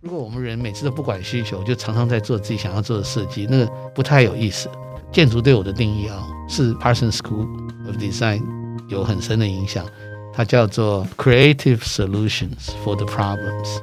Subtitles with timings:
[0.00, 4.70] 如果我们人每次都不管需求，就常常在做自己想要做的设计，那个不太有意思。
[5.10, 7.48] 建筑对我的定义啊，是 Parsons School
[7.84, 8.42] of Design
[8.88, 9.84] 有很深的影响，
[10.32, 13.80] 它叫做 Creative Solutions for the Problems。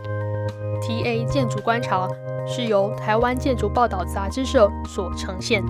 [0.81, 2.07] TA 建筑观察
[2.47, 5.61] 是由台湾建筑报道杂志社所呈现，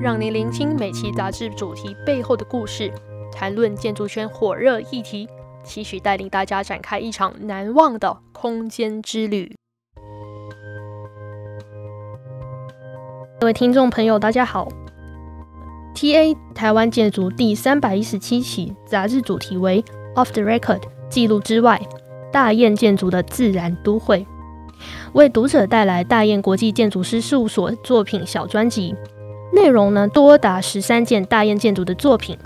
[0.00, 2.92] 让您聆听每期杂志主题背后的故事，
[3.32, 5.28] 谈论建筑圈火热议题，
[5.64, 9.59] 期许带领大家展开一场难忘的空间之旅。
[13.40, 14.68] 各位听众朋友，大家好。
[15.94, 19.82] TA 台湾建筑第三百一十七期杂志主题为
[20.14, 21.80] “Off the Record”，记录之外，
[22.30, 24.26] 大雁建筑的自然都会，
[25.14, 28.94] 为读者带来大雁国际建筑师事务所作品小专辑，
[29.54, 32.36] 内容呢多达十三件大雁建筑的作品，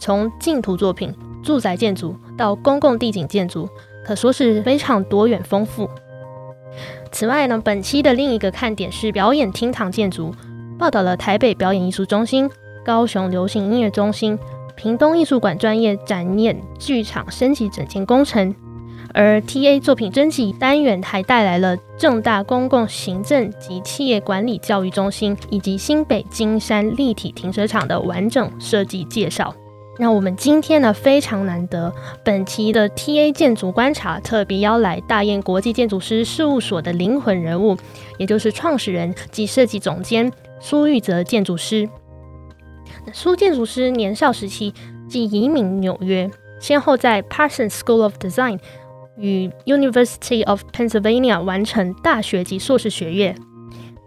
[0.00, 3.68] 从净土作品、住宅建筑到公共地景建筑，
[4.04, 5.88] 可说是非常多元丰富。
[7.12, 10.34] 此外呢，本期的另一个看点是表演厅堂建筑，
[10.78, 12.48] 报道了台北表演艺术中心、
[12.84, 14.38] 高雄流行音乐中心、
[14.76, 18.54] 屏东艺术馆专业展演剧场升级整建工程。
[19.12, 29.52] 而 TA 作品征集单元还带来了正大公共行政及企业管理教育中心以及新北金山立体停车场的完整设计介绍。
[30.00, 31.92] 那我们今天呢，非常难得，
[32.24, 37.76] 本期的 TA 建筑观察特别邀来大雁国际建筑师事务所的灵魂人物，
[38.16, 41.86] 也就是创始人及设计总监苏玉泽建筑师。
[43.12, 44.72] 苏建筑师年少时期
[45.06, 48.58] 即移民纽约，先后在 Parsons School of Design
[49.18, 53.36] 与 University of Pennsylvania 完成大学及硕士学业。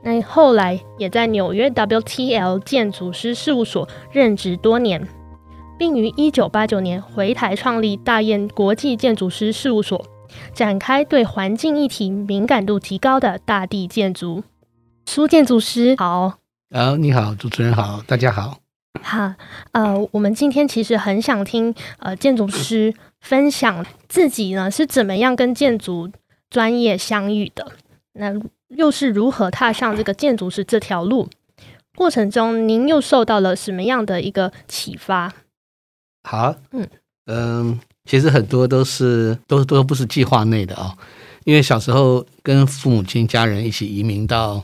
[0.03, 5.08] 那后来也在纽约 WTL 建筑师事务所任职多年。
[5.84, 10.02] 并于一九八九年回台创立大雁国际建筑师事务所，
[10.53, 14.45] 展开对环境议题敏感度极高的大地建筑。
[15.06, 16.36] 苏建筑师好，
[16.70, 18.59] 呃，你好，主持人好，大家好。
[19.02, 19.34] 好，
[19.73, 26.10] 呃，我们今天其实很想听呃建筑师分享自己呢是怎么样跟建筑
[26.50, 27.73] 专业相遇的，
[28.14, 28.33] 那
[28.70, 31.27] 又是如何踏上这个建筑师这条路？
[31.94, 35.33] 过程中您又受到了什么样的一个启发？
[36.23, 36.89] 好，嗯。
[37.26, 40.98] 嗯，其实很多都是都都不是计划内的啊、哦，
[41.45, 44.62] 因为小时候跟父母亲家人一起移民到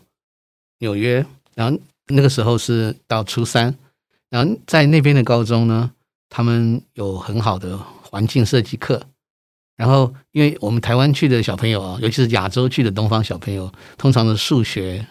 [0.80, 1.25] 纽约，
[1.56, 3.74] 然后那个时候是到初三，
[4.30, 5.90] 然后在那边的高中呢，
[6.28, 9.02] 他们有很好的环境设计课，
[9.78, 15.08] 然后因为我们台湾去的小朋友啊，尤其是亚洲去的东方小朋友，通常的数学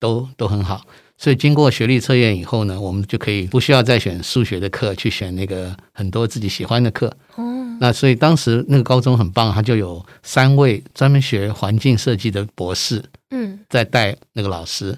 [0.00, 0.84] 都都很好。
[1.22, 7.14] 所以经过学历测验以后呢，我们就可以不需要再选数学的课，去选那个很多自己喜欢的课。
[7.34, 7.44] 哦，
[7.78, 14.96] 那所以当时那个高中很棒，他就有三位专门学环境设计的博士，嗯，在带那个老师。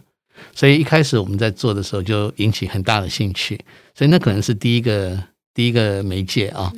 [0.55, 3.59] 所以一开始我们在做的时候就引起很大的兴趣，
[3.93, 5.21] 所以那可能是第一个
[5.53, 6.73] 第一个媒介啊。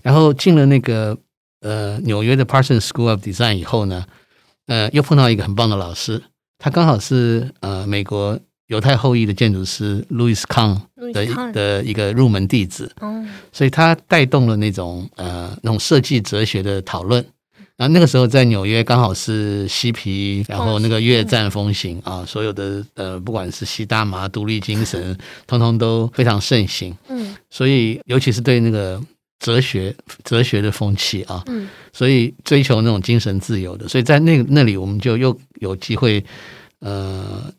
[0.00, 1.14] 然后进了那个
[1.60, 4.06] 呃纽约的 Parsons School of Design 以后呢，
[4.66, 6.22] 呃，又碰到一个很棒的老师，
[6.56, 8.40] 他刚好是呃美国。
[8.72, 10.80] 犹太后裔的建筑师 Louis Kahn
[11.12, 12.90] 的的一个入门弟子，
[13.52, 17.22] 所以他带动了那种呃那种设计哲学的讨论。
[17.76, 25.16] 然后那个时候在纽约刚好是嬉皮，然后那个越战风行啊，所有的呃不管是西大麻、独立精神，
[25.46, 26.96] 通通都非常盛行。
[27.08, 28.98] 嗯，所以尤其是对那个
[29.38, 29.94] 哲学
[30.24, 36.24] 哲学的风气啊，嗯，所以追求那种精神自由的，所以在那那里我们就又有机会
[36.78, 37.52] 呃。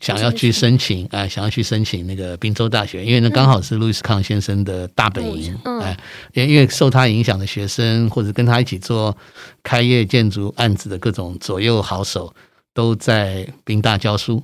[0.00, 5.94] 想要去申请，哎，想要去申请那个宾州大学，因为那刚好是路易斯康先生的大本营，哎，
[6.32, 9.14] 因因为受他影响的学生或者跟他一起做
[9.62, 12.34] 开业建筑案子的各种左右好手
[12.72, 14.42] 都在宾大教书，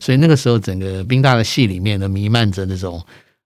[0.00, 3.02] 所以那个时候整个宾大的系里面呢，弥漫着那种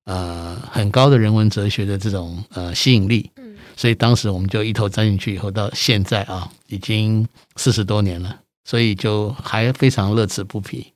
[0.06, 3.30] 呃很高的人文哲学的这种呃吸引力，
[3.76, 10.93] 所以当时我们就一头栽进去，以后到现在啊，已经四十多年了，所以就还非常乐此不疲。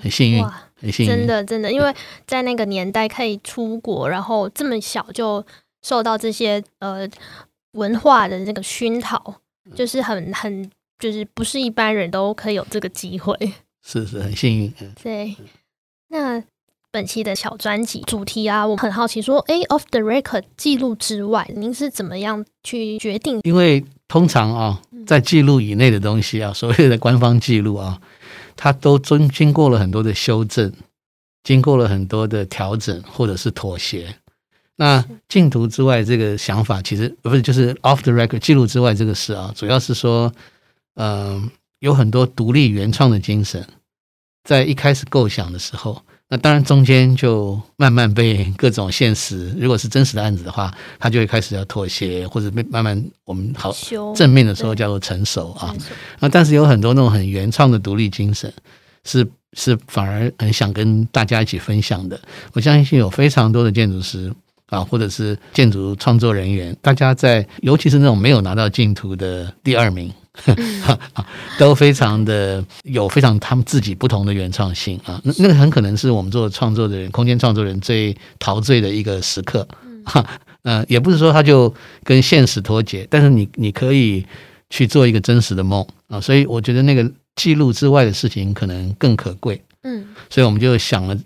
[0.00, 0.44] 很幸运，
[0.80, 1.94] 很幸运，真的真的，因为
[2.26, 5.44] 在那个年代可以出国，然后这么小就
[5.82, 7.08] 受到这些呃
[7.72, 9.34] 文化的那个熏陶，
[9.74, 13.34] 就是很很就是不是一般人都可以有这个机会，
[13.84, 14.74] 是是很幸运。
[15.02, 15.34] 对，
[16.08, 16.42] 那
[16.90, 23.40] 本期的小专辑主题啊，我很好奇说，哎，off the record 记录之外，您是怎么样去决定？
[23.44, 27.98] 因为通常啊，在记录以内的东西啊，所谓的官方记录啊。
[28.56, 30.72] 它都经经过了很多的修正，
[31.44, 34.14] 经过了很多的调整或者是妥协。
[34.76, 40.32] 那净土之外这个想法，其实不是就是 off the record 记录之外这个事啊，主要是说，
[40.94, 41.50] 嗯、呃，
[41.80, 43.66] 有很多独立原创的精神，
[44.44, 46.02] 在一开始构想的时候。
[46.32, 53.70] 那当然，中间就慢慢被各种现实，如果是真实的案子的话，他就会开始要妥协，或者被慢慢我们好
[54.16, 55.76] 正面的时候叫做成熟啊。
[56.20, 58.50] 那但是有很多那种很原创的独立精神，
[59.04, 62.18] 是是反而很想跟大家一起分享的。
[62.54, 64.32] 我相信有非常多的建筑师
[64.68, 70.10] 啊，或者是建筑创作人员，大家在尤其是那种没有拿到竞图的第二名。
[71.58, 79.66] 都非常的有非常他们自己不同的原创性啊，那那个很可能是我们做创作的人，空间创作人最陶醉的一个时刻。
[80.04, 80.24] 哈，
[80.64, 84.24] 嗯，也不是说他就跟现实脱节，但是你你可以
[84.70, 89.62] 去做一个真实的梦啊，所以我觉得那个记录之外的事情可能更可贵。
[89.82, 91.16] 嗯，所以我们就想了，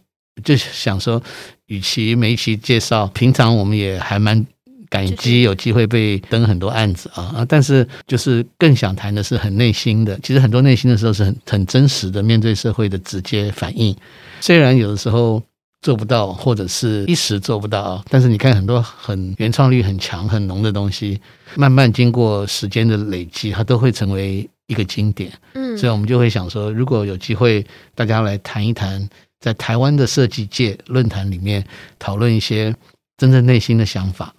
[0.43, 1.23] 就想说，
[1.67, 4.44] 与其每一期介绍，平常我们也还蛮。
[4.88, 7.47] 感激有机会被登很多案子啊啊！
[7.49, 13.94] 但是就是更想谈的是很内心的，其实很多内心的时候是很很真实的，面对社会的直接反应。
[14.41, 15.43] 虽然有的时候
[15.83, 21.21] 做不到，或者是一时做不到，但是你看很多很原创力很强、很浓的东西，
[21.56, 25.33] 慢慢经过时间的累积，它都会成为一个经典。
[25.55, 29.09] 嗯，所以我们就会想说，如果有机会，大家来谈一谈，
[29.41, 31.65] 在台湾的设计界论坛里面
[31.99, 32.75] 讨论一些
[33.17, 34.35] 真正内心的想法。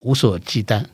[0.00, 0.84] 无所忌惮，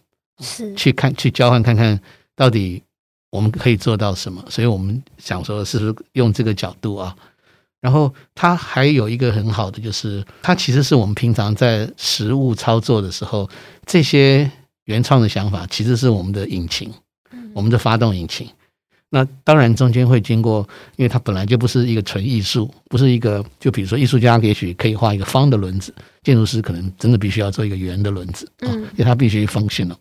[0.40, 2.00] 是去看去交换看看
[2.34, 2.82] 到底
[3.30, 7.14] 我们可以做到什么，所以我们想说是不是用这个角度啊？
[7.80, 13.48] 然后它还有一个很好的，就是它其实是我们平常在实物操作的时候，
[13.84, 14.48] 这些
[14.84, 16.92] 原创的想法其实是我们的引擎，
[17.52, 18.48] 我们的发动引擎。
[19.14, 20.66] 那当然，中间会经过，
[20.96, 29.96] 因为它本来就不是一个纯艺术，不是一个，就比如说艺术家也许可以画一个方的轮子，建筑师可能真的必须要做一个圆的轮子啊，因为它必须 functional。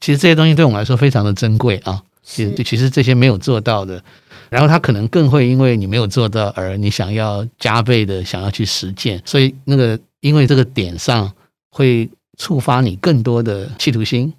[0.00, 4.02] 其实这些东西对我们来说非常的珍贵啊，其实其实这些没有做到的，
[4.48, 11.30] 然后他可能更会因为你没有做到而你想要加倍的想要去实践，所以那个因为这个点上
[11.68, 12.08] 会
[12.38, 14.32] 触发你更多的企图心，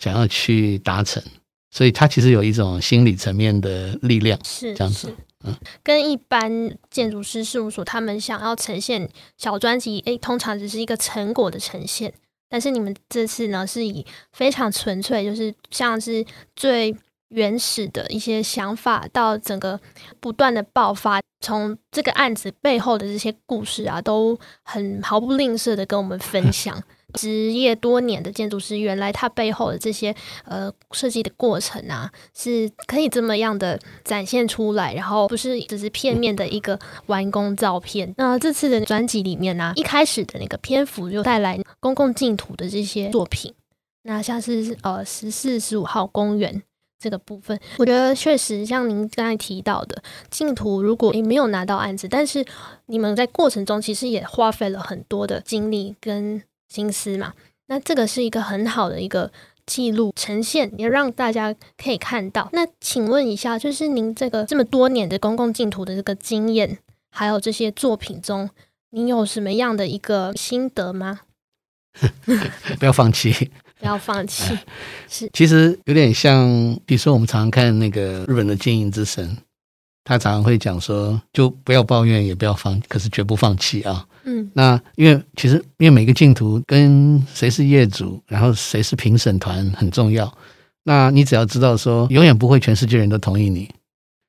[0.00, 1.22] 想要去达成。
[1.74, 5.12] 所以它其实有一种心理层面的力量，是这样子。
[5.42, 12.14] 嗯，跟一般建筑师事务所他们想要呈现小专辑，诶，通常只是一个成果的呈现。
[12.48, 16.24] 但是你们这次呢，是以非常纯粹，就是像是
[16.54, 16.96] 最
[17.30, 19.80] 原始的一些想法，到整个
[20.20, 26.80] 不断的爆发，从这个案子背后的这些故事啊，都很毫不吝啬的跟我们分享。
[27.14, 30.14] 职业多年的建筑师，原来他背后的这些
[30.44, 38.12] 呃设计的过程啊，是可以这么样的展现出来，然后不是只是片面的一个完工照片。
[38.16, 43.54] 那这次的专辑里面呢、一开始的那个篇幅就带来公共净土的这些作品，
[44.02, 46.62] 那像是呃十四、十五号公园
[46.98, 52.44] 这个部分，我觉得确实像您刚才提到的净土，如果你没有拿到案子，但是
[52.86, 56.42] 你们在过程中其实也花费了很多的精力跟。
[56.68, 57.34] 心思嘛，
[57.66, 59.30] 那这个是一个很好的一个
[59.66, 62.48] 记录呈现，也让大家可以看到。
[62.52, 66.78] 那请问一下，就是您这个这么多年的公共净土的这个经验，
[67.10, 68.50] 还有这些作品中，
[68.90, 71.20] 您有什么样的一个心得吗？
[72.78, 73.32] 不要放弃，
[73.78, 74.58] 不要放弃。
[75.08, 76.48] 是，其实有点像，
[76.84, 79.36] 比如说我们常常看那个日本的经营之神，
[80.04, 84.06] 他常常会讲说，就不要抱怨，也不要放，可是绝不放弃啊。
[84.24, 90.32] 嗯，那因为其实因为每个竞图跟谁是业主，然后谁是评审团很重要。
[90.82, 93.70] 那你只要知道说，永远不会全世界人都同意你，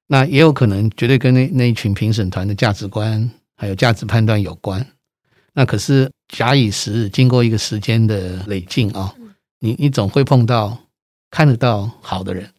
[0.08, 4.86] 那也有可能绝对跟那那一群评审团的价值观还有价值判断有关。
[5.54, 9.14] 那可是假以时日，经过一个时间的累进啊，
[9.60, 10.78] 你你总会碰到
[11.30, 12.50] 看得到好的人。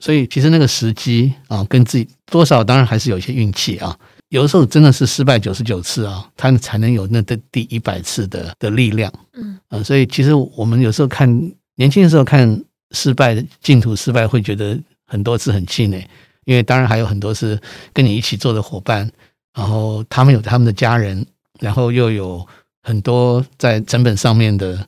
[0.00, 3.96] 所以其实那个时机啊，跟自己多少当然还是有一些运气啊。
[4.30, 9.12] 有的时候真的是失败九十九次啊，他才能有那的第一百次的的力量。
[9.34, 11.28] 嗯，啊，所以其实我们有时候看
[11.76, 16.04] 年轻的时候看失败的竞图失败，会觉得很多次很气馁，
[16.46, 17.60] 因为当然还有很多是
[17.92, 19.08] 跟你一起做的伙伴，
[19.54, 21.24] 然后他们有他们的家人，
[21.60, 22.44] 然后又有
[22.82, 24.84] 很多在成本上面的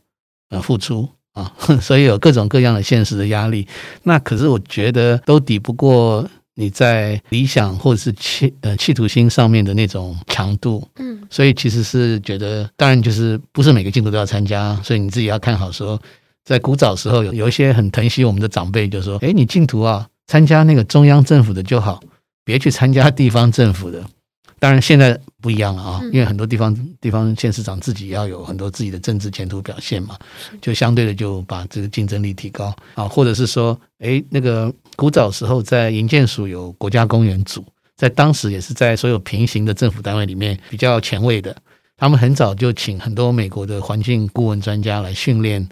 [0.50, 3.64] 呃付出啊， 所以有各种各样的现实的压力。
[4.02, 6.28] 那可是我觉得都抵不过。
[6.58, 16.00] 你在理想或者是企呃企图心上面的那种强度，嗯，所以其实是觉得，当然就是不是每个竞图都要参加，所以你自己要看好说，
[16.46, 22.00] 在古早时候有有一些很疼惜我们的长辈就说，哎，你进图啊，参加那个中央政府的就好，
[22.42, 24.02] 别去参加地方政府的，
[24.58, 30.16] 当然现在不一样了啊，因为很多地方地方县市长自己要有很多自己的政治前途表现嘛，
[30.62, 37.62] 就相对的就把这个竞争力提高啊，或者是说，哎，那个古早时候在营建署有国家公园组，
[37.96, 41.54] 在当时也是在所有平行的政府单位里面比较前卫的，
[41.96, 45.68] 他们很早就请很多美国的环境顾问专家来训练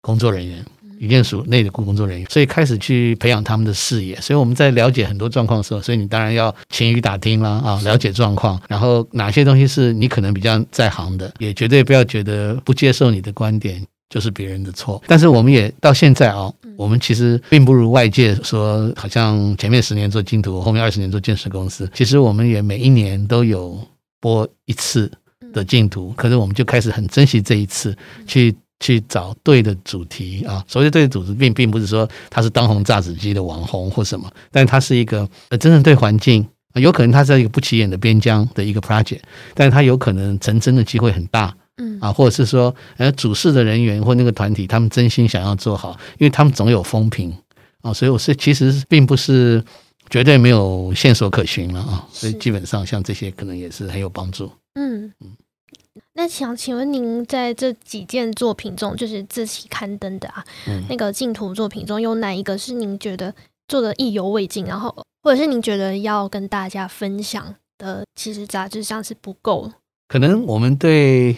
[0.00, 0.64] 工作人员。
[1.00, 4.14] 营建署内的工作人员，所以开始去培养他们的视野。
[4.20, 15.02] 所以我们在了解很多状况的时候，所以你当然要勤于打听啦啊，了解状况，然后哪些东西是你可能比较在行的，也绝对不要觉得不接受你的观点就是别人的错。
[15.06, 21.90] 但是我们也到现在啊，我们其实并不如外界说，好像前面十年做竞图，后面二十年做建设公司。
[21.94, 23.78] 其实我们也每一年都有
[24.20, 25.10] 播一次
[25.52, 27.96] 的净图，可是我们就开始很珍惜这一次
[28.26, 28.54] 去。
[28.80, 39.20] 去找对的主题啊，所谓的对的主题并并不是说他是当红炸子鸡的网红或什么，但他是一个呃真正对环境，有可能他是一个不起眼的边疆的一个 project，
[39.54, 41.98] 但是他有可能成真的机会很大，嗯。
[42.00, 47.32] 啊，或者是说呃主事的人员或那个团体，他们真心想要做好，因为他们总有风评
[47.82, 49.64] 啊，所以我是其实并不是
[50.10, 55.10] 绝对没有线索可循了啊，所以基本上像这些可能也是很有帮助，嗯。
[55.20, 55.30] 嗯。
[56.16, 63.34] 那想请问您在这几件作品中，就是这期刊登的啊，嗯、那个净土作品中有哪一个是您觉得
[63.66, 64.94] 做的意犹未尽，然后
[65.24, 69.72] 或者是您觉得要跟大家分享的，其实杂志上是不够？
[70.06, 71.36] 可能我们对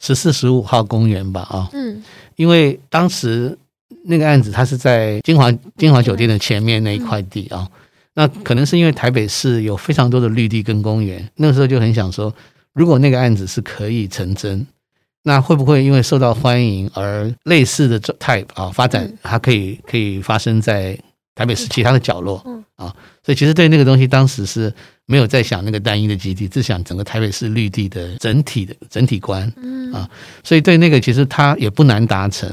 [0.00, 2.02] 十四十五号公园吧，啊，嗯，
[2.34, 3.56] 因为当时
[4.02, 7.78] 那个案子它是在金华金华酒店的前面那一块地啊，嗯、
[8.14, 12.34] 那可能是因为台北市有非常多的绿地跟公园，那个时候就很想说。
[12.78, 14.64] 如果那个案子是可以成真，
[15.24, 20.96] 那会不会因为受到欢迎而类似的 type 啊发展，它可以可以发生在
[21.34, 22.94] 台北市其他的角落嗯啊？
[23.24, 24.72] 所以其实对那个东西当时是
[25.06, 29.52] 没有在想那个单一的基地，只想整个台北市绿地的整体的整体观
[29.92, 30.08] 啊。
[30.44, 32.48] 所以对那个其实它也不难达成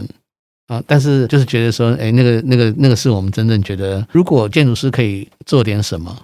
[0.65, 6.17] 啊，但是就是觉得说，哎，那个那个那个是我们真正觉得，如果建筑师可以做点什么，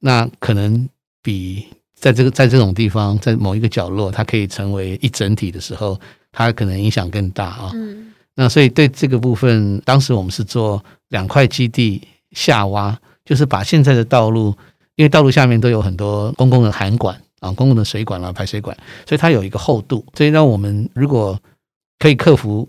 [0.00, 0.88] 那可能
[1.22, 1.64] 比。
[1.94, 5.98] 在这个在这种地方，在某一个角落，它可以成为一整体的时候，
[6.32, 7.70] 它可能影响更大啊。
[7.72, 14.54] 嗯，那所以对这个部分，当时我们是做两块基地下挖，就是把现在的道路，
[14.96, 18.76] 因为道路下面都有很多公共的涵管啊，公共的水管啊、排水管，
[19.08, 21.40] 所以它有一个厚度，所以让我们如果
[21.98, 22.68] 可以克服，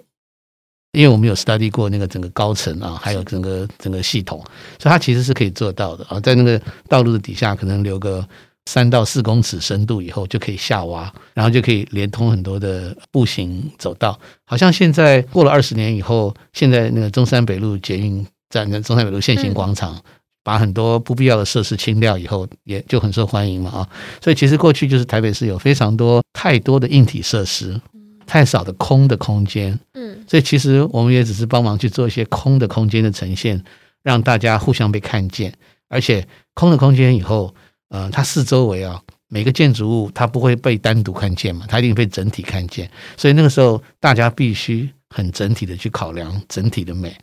[0.94, 4.40] 因为我们有 study 过那个整个高层啊，还有整个整个系统，
[4.80, 8.26] 所以它其实是可以做到的啊，在那个道路的底下可能留个。
[8.68, 14.20] 三到四公尺深度以后就可以下挖，然后就可以连通很多的步行走道。
[14.46, 20.02] 好像现在过了二十年以后，现在那个中山北路捷运站跟中山北路线行广场，
[20.44, 23.90] 把很多不必要的设施清掉以后，也就很受欢迎嘛啊。
[24.20, 27.80] 所以其实过去就是台北市有非常多太多的硬体设施，
[28.26, 29.80] 太少的空的空间。
[29.94, 33.64] 嗯，所以其实我们也只是帮忙去做一些空的空间的呈现，
[34.02, 35.54] 让大家互相被看见，
[35.88, 37.54] 而且空的空间以后。
[37.90, 42.90] 嗯，它四周围啊，每个建筑物它不会被单独看见嘛，它一定被整体看见。
[43.16, 47.16] 所以那个时候，大家必须很整体的去考量整体的美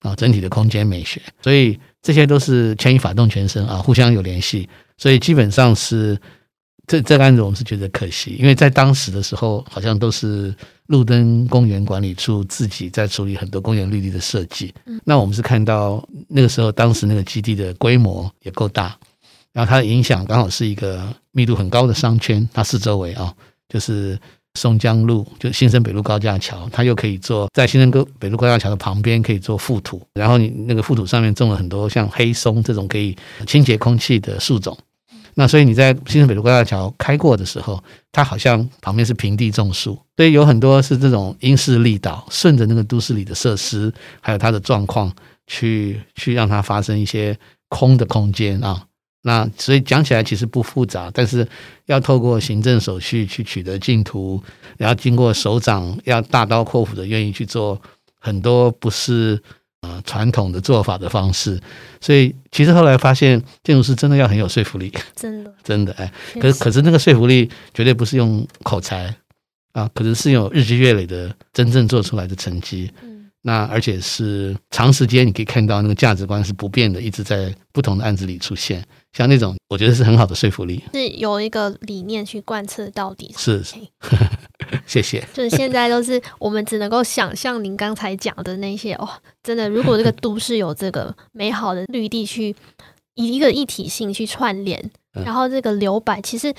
[0.00, 1.20] 啊，整体的空间美学。
[1.42, 4.68] 所以这些都是牵一发动全身啊，互相有联系。
[4.96, 6.18] 所以基本上是
[6.86, 10.54] 这这个案子，我们是觉得可惜，因为在当时的时候，好像都是
[10.86, 14.72] 路灯公园管理处自己在处理很多公园绿地的设计。
[15.04, 18.96] 那我们是看到那个时候，当时那个基地的规模也够大。
[19.56, 23.32] 然后它的影响刚好是一个密度很高的商圈，它四周围啊，
[23.70, 24.18] 就是
[24.52, 34.76] 松江路，就新生北路高架桥，它又可以做在新生北路高架桥的旁边可以做覆土，然后你那个覆土上面种了很多像黑松这种可以清洁空气的树种，
[35.32, 37.82] 那所以你在新生北路高架桥开过的时候，
[38.12, 45.10] 它好像旁边是平地种树，所以有很多是这种因势利导，顺着那个都市里的设施还有它的状况
[45.46, 47.34] 去去让它发生一些
[47.70, 48.84] 空的空间啊。
[49.26, 51.44] 那所以讲起来其实不复杂，但是
[51.86, 54.40] 要透过行政手续去取得净土，
[54.76, 57.80] 然后经过首长要大刀阔斧的愿意去做
[58.20, 59.36] 很多不是
[59.80, 61.60] 呃传统的做法的方式，
[62.00, 69.12] 所以其实后来发现建筑师真的要很有说服力，真的 真的哎，可是可是那个说服力绝对不是用口才
[69.72, 72.88] 啊，可是是有日积月累的真正做出来的成绩。
[73.42, 78.84] 那而且是长时间，你可以看到那个价值观是不变的，一直在不同的案子里出现。
[79.16, 83.34] 像那种，我觉得是很好的说服力，是有一个理念去贯彻到底。
[83.38, 83.76] 是，是，
[84.86, 85.26] 谢谢。
[85.32, 89.08] 就是现在都是我们只能够想象您刚才讲的那些哦，
[89.42, 92.54] 真的，如果这个都市有这个美好的绿地去
[93.14, 94.90] 以一个一体性去串联，
[95.24, 96.52] 然后这个留白其实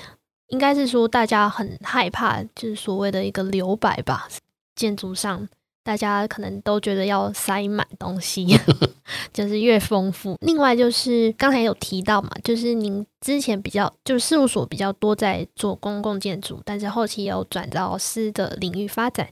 [0.48, 4.26] 应该是说大家很害怕，就是所谓的一个留白吧，
[4.74, 5.48] 建筑上。
[5.88, 8.46] 大家可能都觉得要塞满东西，
[9.32, 10.36] 就是越丰富。
[10.42, 19.26] 另外就是刚才有提到嘛，就是您之前比较就是事务所比较多在做公共建筑，但是后期有转到私的领域发展。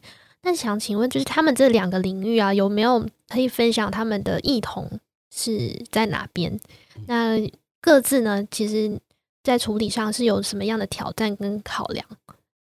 [0.45, 4.91] 那想请问，就是他们这两个领域啊，有没有可以分享他们的异同
[5.31, 6.59] 是在哪边？
[7.07, 7.37] 那
[7.83, 8.99] 各自呢，其实
[9.43, 12.07] 在处理上是有什么样的挑战跟考量，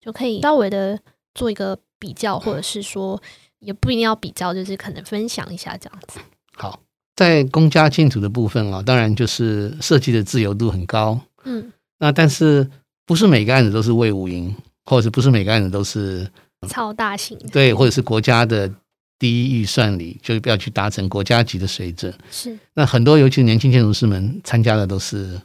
[0.00, 0.98] 就可以稍微的
[1.34, 3.20] 做一个比较，或者是说。
[3.62, 6.20] 也不一定要比较，就是可能分享一下这样子。
[6.54, 6.80] 好，
[7.16, 11.18] 在公家建筑的部分啊，当然就是设计的自由度很高。
[11.44, 12.68] 嗯，那但是
[13.06, 14.54] 不是每个案子都是魏武营，
[14.84, 16.28] 或者是不是每个案子都是
[16.68, 17.38] 超大型？
[17.50, 18.70] 对，或者是国家的
[19.18, 22.12] 第一预算里就要去达成国家级的水准。
[22.30, 25.40] 是，那很多尤其年轻建筑师们参加的都是。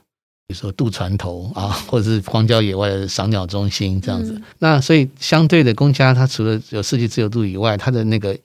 [0.47, 4.31] 比如说渡船头啊， 或者是荒郊野外的赏鸟中心这样子。
[4.31, 8.37] 嗯、那所以相对的，公家它除了有设计自由度以外，它的那个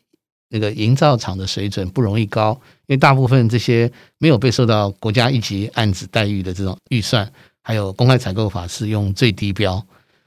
[0.49, 2.51] 那个营造厂的水准不容易高，
[2.87, 7.31] 因为大部分这些没有被受到国家一级案子待遇的这种预算，
[7.63, 9.81] 还有公开采购法是用最低标，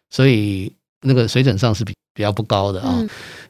[0.09, 2.95] 所以那个水准上是比比较不高的啊。
[2.97, 3.09] 嗯、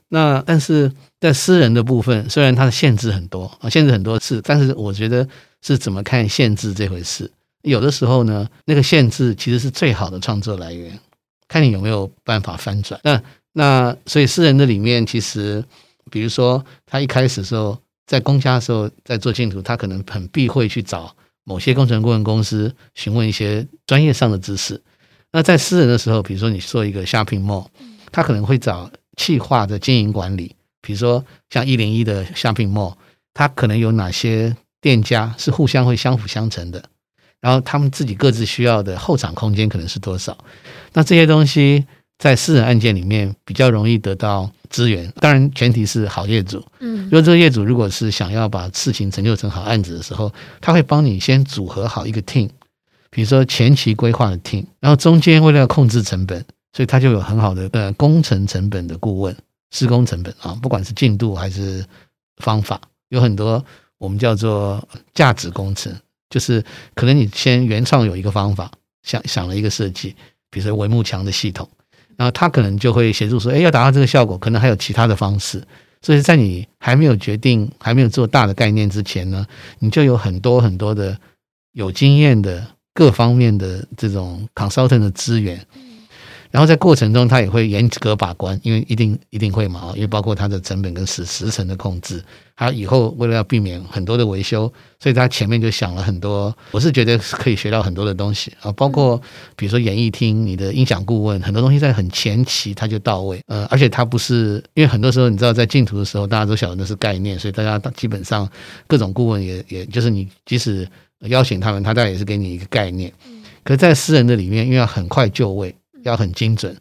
[0.10, 5.28] 那但是在私人的部分，虽然它的限制很多啊，限制很多次，但是我觉得
[5.62, 7.30] 是怎么看限制这回事。
[7.66, 10.98] 有的时候呢，那个限制其实是最好的创作来源，
[11.48, 13.00] 看你有没有办法翻转。
[13.04, 13.22] 那
[13.54, 15.64] 那所以私人的里面，其实
[16.12, 24.80] 比如说他一开始时候，在公家的时候在做竞图，他可能很避讳去找某些工程顾问公司询问一些专业上的知识。
[25.32, 27.66] 那在私人的时候，比如说你做一个 shopping mall，
[28.12, 32.94] 他可能会找企划的经营管理，比如说像一零一的 shopping mall，
[33.34, 36.84] 他可能有哪些店家是互相会相辅相成的。
[37.46, 40.36] 然后他们自己各自需要的后场空间可能是多少？
[40.94, 41.86] 那这些东西
[42.18, 45.14] 在私人案件里面比较容易得到资源。
[45.22, 46.66] 当然，前提是好业主。
[46.80, 52.50] 嗯，如果这个业主如果是想要把事情成就成好案子的时候，他会帮你先组合好一个 team，
[53.12, 59.38] 比如说前期规划的 team，然后中间为了要控制成本，所以他就有很好的呃工程成本的顾问、
[59.70, 61.86] 施工成本啊，不管是进度还是
[62.38, 63.64] 方法，有很多
[64.00, 65.96] 我们叫做价值工程。
[66.36, 66.62] 就是
[66.96, 68.70] 可能你先原创有一个方法，
[69.04, 70.14] 想想了一个设计，
[70.52, 71.66] 比如说帷幕墙的系统，
[72.18, 75.64] 然后他可能就会协助说，哎，要达到这个效果，可能还有其他的方式。
[76.02, 79.48] 所以在你还没有决定、还没有做大的概念之前呢，
[79.80, 81.18] 你就有很多很多的
[81.72, 85.66] 有经验的各方面的这种 consultant 的资源。
[86.52, 96.56] 然后在过程中，他也会严格把关，因为一定一定会嘛，因为包括它的成本跟时时程的控制，还有以后为了要避免很多的维修，所以他前面就想了很多。
[96.72, 99.22] 我是觉得可以学到很多的东西啊，包括
[99.56, 103.42] 比如说演艺厅，你的音响顾问，很多东西在很前期他就到位。
[103.48, 108.50] 呃，而且他不是因为很多时候你知道在竞图的时候，大家都晓得那是概念，所以大家基本上
[108.88, 110.88] 各种顾问也也就是你即使
[111.28, 113.12] 邀请他们，他大概也是给你一个概念。
[113.64, 115.76] 可是在私人的里面，因为要很快就位。
[116.06, 116.76] 要很精准，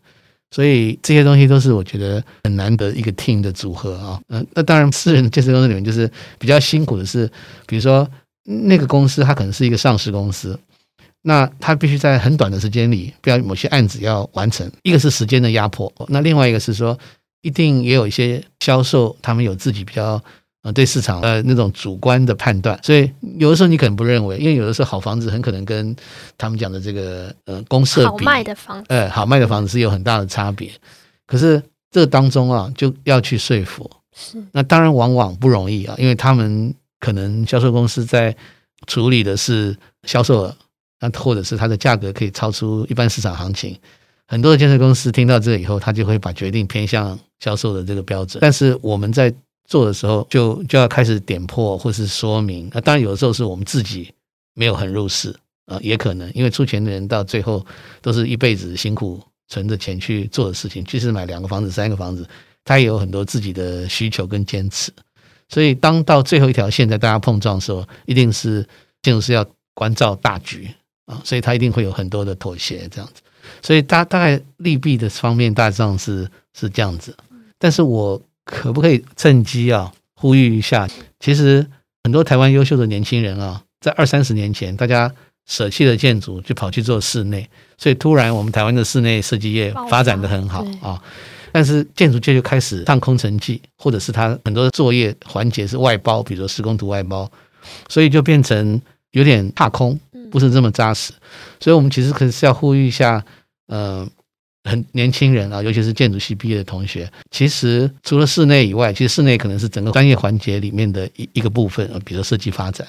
[0.51, 4.21] 所以这些东西都是我觉得很难得一个 team 的组合啊。
[4.29, 7.31] 嗯，那当然，私人的建设公司里面就是比较辛苦的是，
[7.67, 8.09] 比如说
[8.45, 10.59] 那个公司它可能是一个上市公司，
[11.23, 14.71] 那它必须在很短的时间里，不要某些案子要完成。
[14.83, 16.99] 一个是时间的压迫，那另外一个是说，
[17.43, 20.23] 一定也有一些销售，他们有自己比较。
[20.65, 25.95] 呃，对市场呃那种主观的判断，所以有的时候你可能不认为，因为有的时候好房子很可能跟
[26.39, 30.71] 他们讲的这个呃公社比，好卖的房子，呃好卖的房子是有很大的差别。
[31.27, 38.35] 可是这个当中啊，就要去说服，是那当然往往不容易啊，因为他们可能销售公司在
[38.87, 40.57] 处理的是销售额，
[40.99, 43.79] 那或者是它的价格可以超出一般市场行情。
[44.27, 48.39] 很多的建设公司听到这个以后，他就会把决定偏向销售的这个标准。
[48.41, 49.31] 但是我们在
[49.67, 54.13] 做的时候就就要开始点破或是说明，那当然有的时候是我们自己
[54.55, 55.35] 没有很入世
[55.67, 56.31] 啊，也可能。
[56.35, 57.65] 因为出钱的人到最后
[58.03, 62.29] 都是一辈子辛苦存着钱去做的事情，即使买两个房子、三个房子，
[62.63, 64.93] 他也有很多自己的需求跟坚持，
[65.49, 68.67] 所以当到最后一条线在大家碰撞的时候，一定是
[69.03, 70.69] 建筑师要关照大局
[71.07, 73.23] 啊，所以他一定会有很多的妥协这样子，
[73.63, 77.17] 所以大大概利弊的方面大致上是是这样子，
[77.59, 78.21] 但是我。
[78.45, 80.89] 可不可以趁机啊，呼吁一下？
[81.21, 81.67] 其实
[82.03, 85.13] 很多台湾优秀的年轻人啊，在二三十年前，大家
[85.47, 91.03] 舍弃了建筑，就跑去做室内，所以突然我们台湾的室内设计业发展得很好啊。
[91.53, 97.31] 但是建筑界就开始上空城计，或者是他很多作业环节是外包，比如说施工图外包，
[97.89, 98.81] 所以就变成
[99.13, 99.97] 有点踏空，
[100.33, 101.13] 不是这么扎实，
[101.61, 103.25] 所以我们其实可是要呼吁一下，
[103.69, 104.05] 呃，
[104.65, 112.87] 很年轻人啊，尤其是建筑系毕业的同学，其实除了室内以外，其实室内可能是整个专业环节里面的一一个部分啊，比如设计发展。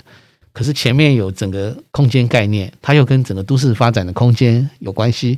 [0.54, 5.38] 可是前面有整个空间概念，它又跟整个都市发展的空间有关系，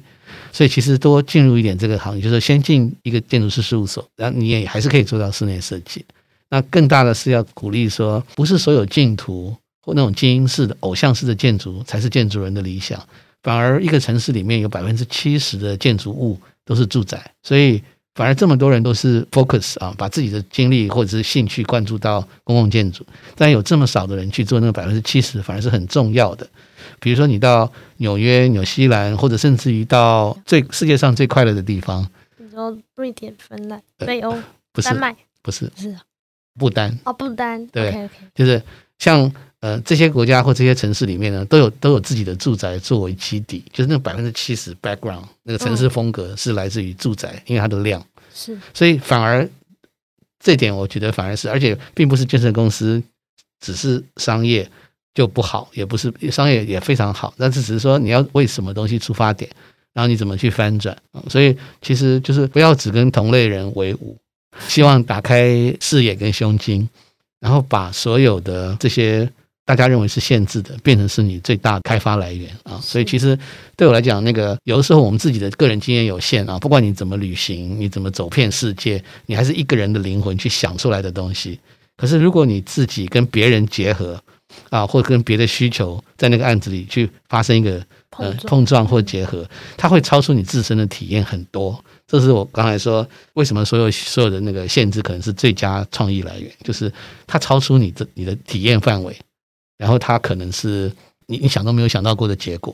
[0.51, 6.05] 所以其实多进入一点这个行业，就是先进一个建筑师事务所，然后你也还是可以做到室内设计。
[6.49, 13.03] 那更大的是要鼓励说，不是所有净土或那种精英式的偶像式的建筑才是建筑人的理想，
[13.47, 17.81] 反而一个城市里面有百分之七十的建筑物都是住宅，所以。
[18.17, 23.05] 反而这么多人都是 focus 啊，把自己的精力或者是兴趣灌注到公共建筑，
[23.35, 26.49] 但有这么少的人去做那个百分之七十，反而是很重要的。
[26.99, 34.35] 比如说你到纽约、纽西兰，或者甚至于到最世界上最快乐的地方，你说瑞典、芬兰、北欧、
[34.73, 35.95] 不是丹麦，不是，不是
[36.57, 38.09] 不丹哦，不丹，对，okay, okay.
[38.33, 38.63] 就是
[38.97, 39.31] 像。
[39.59, 49.49] 呃，这些国家或这些城市里面呢，都有都有自己的住宅作为基底，就是那百分之七十 background 那个城市风格是来自于住宅，嗯、因为它的量是，所以反而
[50.39, 53.01] 这点我觉得反而是，而且并不是建设公司
[53.59, 54.69] 只是商业
[55.15, 59.49] 就不好，也不是商业也非常好，但是只是说你要为什么东西出发点，
[59.91, 60.95] 然后你怎么去翻转，
[61.29, 64.15] 所以其实就是不要只跟同类人为伍，
[64.67, 66.87] 希望打开视野跟胸襟，
[67.39, 69.27] 然后把所有的这些。
[69.67, 72.79] 大家认为是限制的，变成是你最大的开发来源啊！
[72.81, 73.37] 所以其实
[73.75, 81.59] 对我来讲，那个有的时候我们自己的个人经验有限啊，不管你怎么旅行，你怎么走遍世界，你还是一个人的灵魂去想出来的东西。
[81.97, 84.17] 可是如果你自己跟别人结合
[84.69, 91.77] 啊，或者跟别的需求在那个案子里去发生一个呃碰撞或结合，它会超出你自身的体验很多。
[92.07, 96.89] 这是我刚才说为什么所有所有的那个限制可能是最佳创意来源，就是
[97.25, 99.13] 它超出你的你的体验范围。
[99.77, 100.91] 然后他可能是
[101.27, 102.73] 你你想都没有想到过的结果，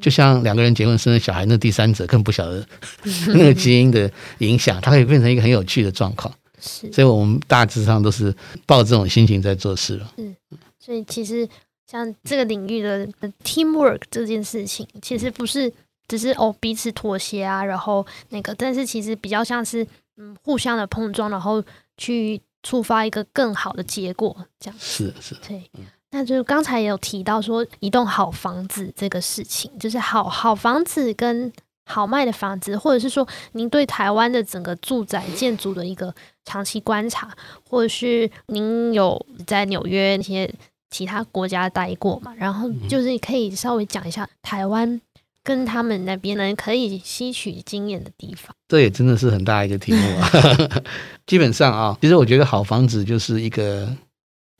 [0.00, 2.66] 就像两个人结婚生了小孩，那第三者更不晓得
[3.28, 6.32] 那个基因的影响，它可以变成一个很有趣的状况。
[6.60, 8.34] 是，所以我们大致上都是
[8.66, 10.12] 抱这种心情在做事了。
[10.18, 10.36] 嗯，
[10.78, 11.48] 所以其实
[11.86, 13.08] 像这个领域的
[13.44, 15.72] teamwork 这件事情，其实不是
[16.06, 19.86] 只是哦彼此妥协啊，然后那个，但是其实比较像是
[20.16, 21.64] 嗯互相的碰撞，然后
[21.96, 25.62] 去触发一个更好的结果，这样是是，对。
[26.12, 31.52] 那就是刚才也有提到说，一栋好房子这个事情，就是好好房子跟
[31.86, 36.12] 好卖的房子，或者是说您对台湾的整个住宅建筑的一个
[36.44, 37.30] 长期观察，
[37.68, 40.52] 或者是您有在纽约那些
[40.90, 42.34] 其他国家待过嘛？
[42.36, 45.00] 然后就是可以稍微讲一下台湾
[45.44, 48.52] 跟他们那边人可以吸取经验的地方。
[48.66, 50.28] 这也真的是很大一个题目啊！
[51.26, 53.88] 基本上啊，其实我觉得好房子就是一个。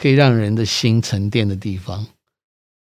[0.00, 2.06] 可以让人的心沉淀的地方，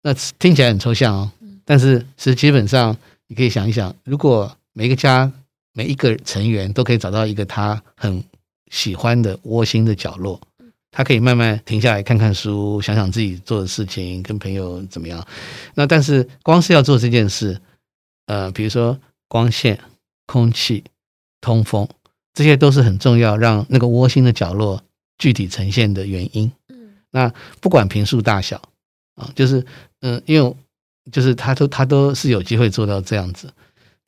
[0.03, 1.33] 那听起来很抽象哦。
[1.65, 5.31] 但是是基本上，你可以想一想，如果每个家
[5.73, 8.23] 每一个成员都可以找到一个他很
[8.71, 10.41] 喜欢的窝心的角落，
[10.93, 15.27] 他可以慢慢停下来看看书，想想自己做的事情，跟朋友怎么样。
[15.75, 17.61] 那但是光是要做这件事，
[18.27, 19.77] 呃，比如说光线、
[20.27, 20.85] 空气、
[21.41, 21.89] 通风，
[22.33, 24.81] 这些都是很重要，让那个窝心的角落
[25.19, 26.53] 具体呈现的原因。
[27.13, 28.61] 那不管平数大小
[29.15, 29.65] 啊，就是
[30.01, 30.57] 嗯，因为
[31.13, 33.49] 就是他都他都是有机会做到这样子。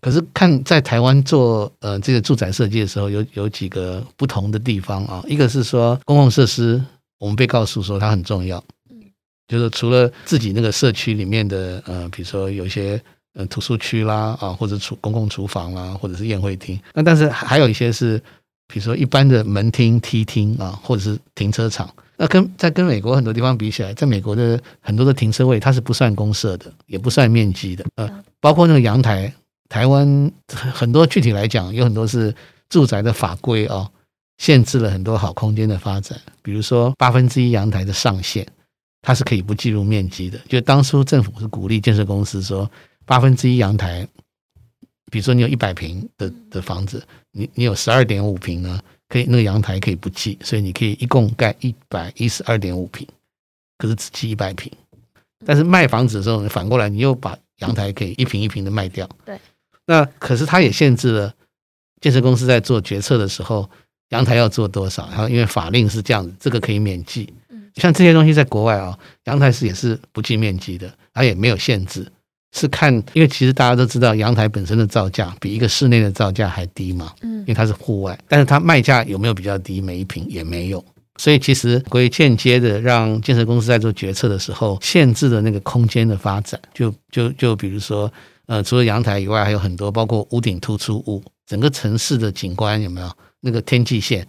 [0.00, 5.24] 可是看在台湾做呃这个住宅设计的时候，有有几个不同的地方啊。
[5.26, 6.82] 一个是说公共设施，
[7.18, 8.62] 我们被告诉说它很重要，
[9.48, 13.00] 就是除了自己那个社区里面的呃，比如说有一些
[13.32, 16.78] 呃图书区啦啊，或者厨公共厨房啦，或者是宴会厅。
[16.92, 18.18] 那但是还有一些是，
[18.66, 21.88] 比如说一般的门厅、梯厅啊，或者是停车场。
[22.16, 27.84] 那跟在跟美国很多地方比起来，在美国的很多的停车位，它是不算公设的，也不算面积的。
[27.96, 29.32] 呃，包括那个阳台，
[29.68, 32.32] 台湾很多具体来讲，有很多是
[32.68, 33.90] 住宅的法规哦，
[34.38, 36.16] 限制了很多好空间的发展。
[36.40, 38.46] 比如说八分之一阳台的上限，
[39.02, 40.38] 它是可以不计入面积的。
[40.48, 42.70] 就当初政府是鼓励建设公司说，
[43.04, 44.06] 八分之一阳台，
[45.10, 48.80] 比如说你有一百平的的房子，你你有十二点五平呢。
[49.14, 53.06] 可以，那个阳台可以不计，所以你可以一共盖一百一十二点五平，
[53.78, 54.68] 可是只计一百平。
[55.46, 59.08] 但是卖房子的时候，反过来你又把阳台可以一平一平的卖掉。
[59.24, 59.38] 对。
[59.86, 61.32] 那可是它也限制了
[62.00, 63.70] 建设公司在做决策的时候，
[64.08, 65.06] 阳台要做多少。
[65.10, 67.32] 然后因为法令是这样子，这个可以免计。
[67.76, 72.10] 像这些东西在国外啊，阳台是也是不计面积的，它也没有限制。
[72.56, 79.80] 是看，因为其实大家都知道，阳台本身的造价比一个室内的造价还低嘛，嗯，因为它是户外，但是它卖价有没有比较低？
[79.80, 80.82] 每一平也没有，
[81.16, 86.60] 所以其实会间接的让建设公司在做决策的时候，限制了那个空间的发展。
[86.72, 88.10] 就就就比如说，
[88.46, 94.24] 呃，除了阳台以外，还有很多包括屋顶突出物，整个城市的景观有没有那个天际线？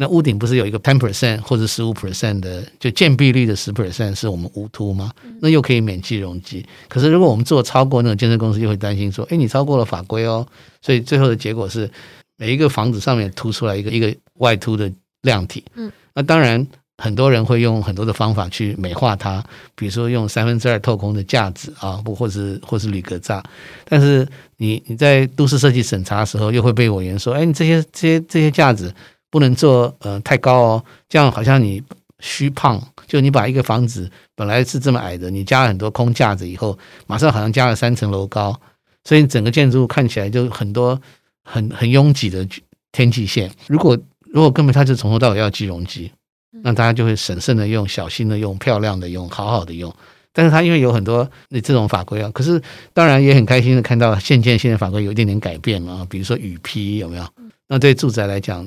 [0.00, 5.10] 那屋顶不是有一个 ten percent 或者十五 percent 的，就建蔽率的十 percent 是我们无凸吗？
[5.40, 6.64] 那又可以免计容积。
[6.88, 10.46] 可是如果我们做超过那个建设公司，就会担心说，哎，你超过了法规哦。
[10.80, 11.90] 所以最后的结果是，
[12.36, 14.88] 每一个房子上面凸出来一个一个外凸的
[15.22, 15.64] 量体。
[15.74, 16.64] 嗯，那当然
[16.98, 23.42] 很多人会用很多的方法去美化它，比如说用三分之二透空的架子啊，不或是或是铝格栅。
[23.84, 24.24] 但是
[24.58, 28.94] 你你在都市设计审查的时候，又会被委员说，哎，你这些这些这些架子。
[29.30, 31.82] 不能做呃太高哦，这样好像你
[32.20, 32.82] 虚胖。
[33.06, 38.54] 就你把一个房子本来是这么矮的，你加了很多空架子以后，马上好像加了三层楼高，
[39.04, 41.00] 所以整个建筑物看起来就很多
[41.42, 42.46] 很很拥挤的
[42.92, 43.50] 天际线。
[43.66, 46.12] 如果如果根本它就从头到尾要计容积，
[46.62, 49.90] 那大家就会审慎的用、小心的用、漂亮的用、好好的用。
[50.38, 57.26] 但是它因为有很多那这种法规啊，可是当然也很开心的看到现建现在法规有一点点改变了，比如说雨披有没有？
[57.66, 58.64] 那对住宅来讲。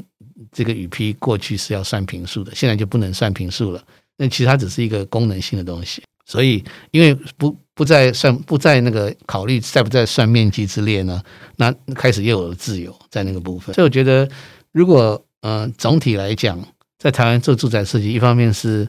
[0.51, 3.81] 这个雨披过去是要算平数的，现在就不能算平数了。
[4.17, 11.21] 那其实它只是一个功能性的东西，所以因为不不再算不在那个考虑在不在算面积之列呢，
[11.57, 13.73] 那开始又有了自由在那个部分。
[13.75, 14.27] 所以我觉得，
[14.71, 16.59] 如果呃总体来讲，
[16.97, 18.85] 在台湾做住宅设计，一方面是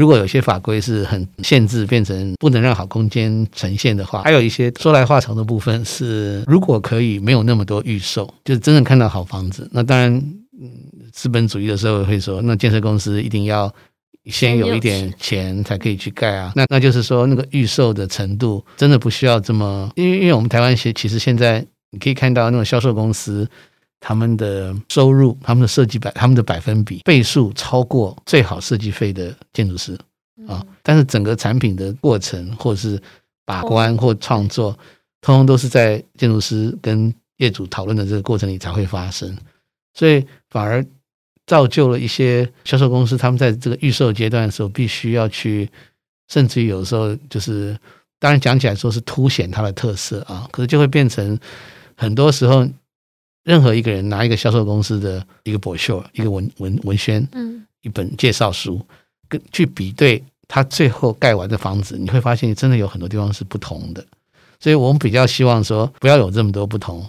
[0.00, 10.10] 如果有些法规是很限制，变成不能让好空间呈现的话，还有一些说来话长的部分是，如果可以没有那么多预售，就是真正看到好房子，那当然。
[10.62, 10.68] 嗯，
[11.10, 13.72] 资本主义的时候会说，那建设公司一定要
[14.26, 16.52] 先有一点钱才可以去盖啊。
[16.54, 23.48] 那那就是说，那个预售的程度真的不需要这么，因为因为我们台湾其其实现在你可以看到那种销售公司，
[24.00, 29.96] 他们的收入、他们的设计百、他们的百分比倍数超过最好设计费的建筑师
[30.48, 30.64] 啊。
[30.82, 33.00] 但是整个产品的过程或者是
[33.44, 34.72] 把关或创作，
[35.20, 39.36] 通通都是在建筑师跟业主讨论的这个过程里才会发生。
[39.94, 40.84] 所以反而
[41.46, 45.68] 造就了一些销售公司，他们在这个预售阶段的时候，必须要去，
[46.28, 47.76] 甚至于有时候就是，
[48.20, 51.36] 当然讲起来说是凸显它的特色啊，可是就会变成
[51.96, 52.66] 很多时候，
[53.44, 58.80] 任何一个人拿一个销售公司的一个 brochure，一个文文文宣，嗯，一本介绍书，
[59.28, 64.04] 跟去比对他最后盖完的房子，你会发现真的有很多地方是不同的。
[64.58, 67.06] 所以我们比较希望说，不要有这么多不同。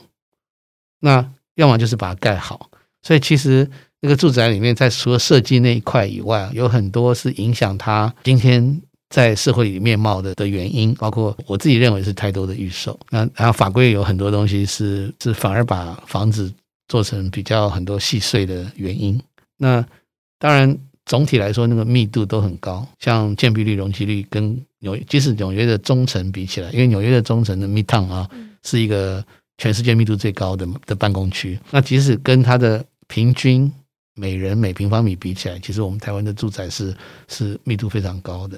[1.02, 2.70] 那要么就是把它盖好。
[3.02, 12.98] 所以其实那个住宅里面，在除了设计那一块以外，有很多是影响它今天在社会里面貌的的原因，包括我自己认为是太多的预售。
[13.10, 16.52] 那然后法规有很多东西是是反而把房子
[16.88, 19.22] 做成比较很多细碎的原因。
[19.58, 19.86] 那
[20.40, 28.30] 当然总体来说，那个密度都很高，像建蔽率、容积率跟纽，即使纽约的中层比起来，因为纽约的中层的 Midtown 啊，
[28.64, 29.24] 是一个
[29.58, 31.60] 全世界密度最高的的办公区。
[31.70, 33.70] 那即使跟它的平均
[34.16, 36.96] 每人每平方米比起来，其实我们台湾的住宅是
[37.28, 38.58] 是密度非常高的。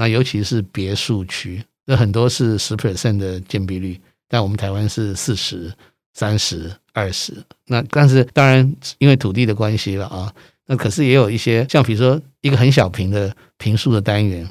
[0.00, 5.70] 那尤其是别墅区，那很多是十 percent 的建蔽率，但我们台湾是四十、
[6.14, 7.34] 三十、二十。
[7.66, 10.32] 那但是当然因为土地的关系了啊，
[10.66, 14.50] 那可是也有一些像比如说一个很小坪的坪数的单元，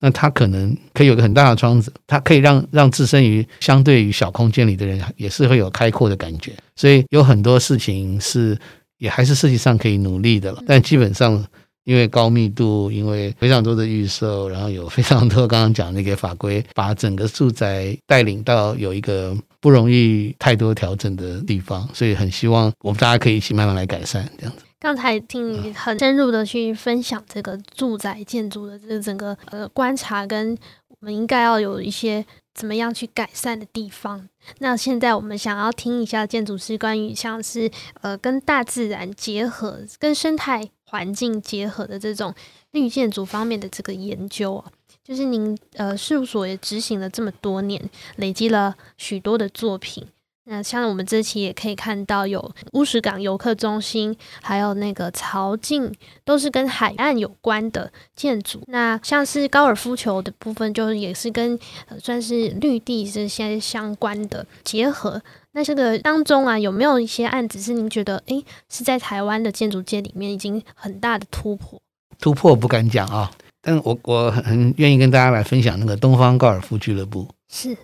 [0.00, 6.52] 那它可能可以有个很大的窗子，它可以让让置身于相对于小空间里的人也是会有开阔的感觉。
[6.76, 8.54] 所以有很多事情是
[8.98, 11.42] 也还是设计上可以努力的了，但基本上
[11.84, 24.64] 因为高密度，因为非常多的预售，然后有非常多刚刚讲那个法规，把整个住宅带领到有一个不容易太多调整的地方，所以很希望我们大家可以一起慢慢来改善这样子。
[24.80, 30.56] 刚才听你很深入的去分享这个住宅建筑的这整个呃观察，跟
[30.88, 32.24] 我们应该要有一些。
[32.54, 34.28] 怎么样去改善的地方？
[34.60, 37.68] 那现在我们想要听一下建筑师关于像是
[38.00, 42.32] 呃跟大自然结合、跟生态环境结合的这种
[42.70, 44.70] 绿建筑方面的这个研究啊，
[45.02, 50.06] 就是您呃事务所也执行了这么多年，累积了许多的作品。
[50.44, 55.92] 那像我们这期也可以看到，有乌石港游客中心，还有那个潮境，
[56.24, 58.62] 都是跟海岸有关的建筑。
[58.68, 65.20] 那像是高尔夫球的部分，就是也是跟呃算是绿地这些相关的结合。
[65.54, 71.80] 那这个当中啊，有没有一些案子是您觉得，诶，是在台湾的建筑界里面已经很大的突破？
[72.18, 73.30] 突破不敢讲啊，
[73.62, 77.28] 但我我很愿意跟大家来分享那个东方高尔夫俱乐部。
[77.48, 77.76] 是。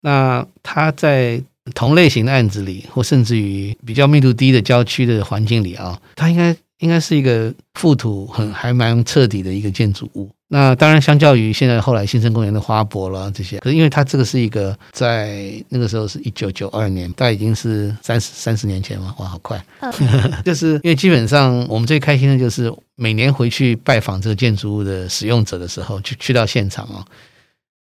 [0.00, 1.42] 那他在
[1.74, 10.30] 同类型的案子里，或甚至于比较密度低的郊区的环境里啊，它应该应该是一个覆土很还蛮彻底的一个建筑物。
[10.52, 19.64] 那当然，相较于现在后来新生公园的花博了这些，可是因为它这个是一个在那个时候是一九九二年，大概已经是三十三十年前了，哇，好快！
[20.44, 27.04] 就是因为基本上我们最开心的就是每年回去拜访这个建筑物的使用者的时候，去去到现场啊，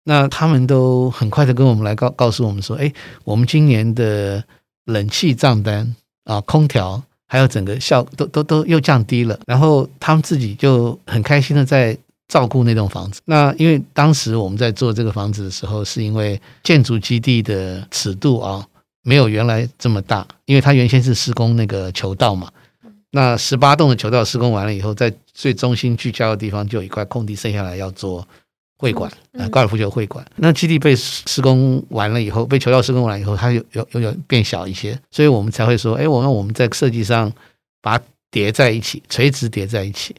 [0.05, 2.93] 那他们都很快的跟我们来告告诉我们说，哎，
[3.25, 4.45] 我们今年的
[4.85, 11.97] 冷气账单啊，空调还有整个效都都都又降低了，然后他们自己就很开心的在。
[12.27, 18.67] 照顾那栋房子，那因为当时我们在做这个房子的时候，是因为建筑基地的尺度啊
[19.03, 22.51] 没有原来这么大，因为它原先是施工那个球道嘛。
[23.11, 28.27] 那十八栋的球道施工完了以后，在最中心聚焦的地方就有一块空地剩下来要做
[28.85, 30.23] 会馆啊，高尔夫球会馆。
[30.37, 37.33] 那基地被施工完了以后，被球道施工完了以后，它有有有点变小一些，所以我们才会说，哎，我们我们在设计上
[37.81, 40.15] 把它叠在一起，垂直叠在一起。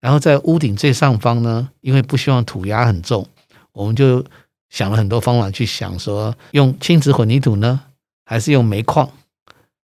[0.00, 3.26] 然后在屋顶最上方呢，因为不希望土压很重，
[3.72, 4.24] 我们就
[4.70, 7.80] 想了很多方法去想说，用轻质混凝土呢，
[8.24, 9.10] 还是用煤矿？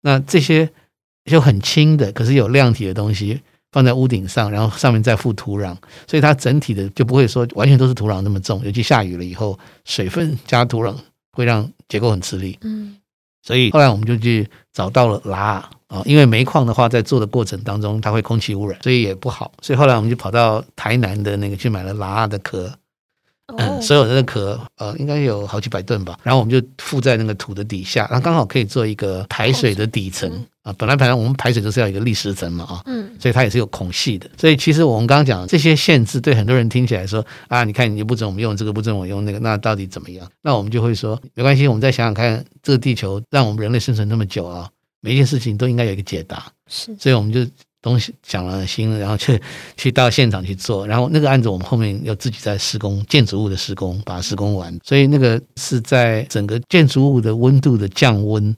[0.00, 0.68] 那这些
[1.26, 3.40] 就很轻的，可是有量体的东西
[3.76, 8.64] 放在屋顶上，然后上面再覆土壤，所以它整体的就不会说完全都是土壤那么重。
[8.64, 10.96] 尤其下雨了以后，水分加土壤
[11.32, 12.58] 会让结构很吃力。
[12.62, 12.96] 嗯，
[13.42, 15.68] 所以后来我们就去找到了拉。
[15.88, 19.52] 啊，因为煤矿的话，在做的过程当中，它会空气污染，所以也不好。
[19.60, 22.72] 所以后来我们就跑到台南的那个去买了拉的壳，
[23.56, 26.18] 嗯，所有的壳，呃，应该有好几百吨吧。
[26.24, 30.28] 然后我们就附在那个土的底下，然后刚好可以做一个排水的底层
[30.62, 30.74] 啊。
[30.76, 34.28] 本来本来我们排水都是要一个砾石层嘛，啊，嗯，所以它也是有孔隙的。
[34.36, 40.28] 所以其实我们刚刚讲这些限制，对很多人听起来说啊，你看你不准我们用这个，不准我用那个，那到底怎么样？
[40.42, 44.68] 那我们就会说没关系，我们再想想看，这个地球让我们人类生存那么久啊。
[45.02, 47.46] 每一件事情都应该有一个解答，是，所以我们就
[47.86, 49.40] 东西讲了心，然后去
[49.78, 58.52] 去到现场去做，然后那个案子我们后面又自己在施工建筑物的施工，把它施工完，所以那个是在整个建筑物的温度的降温，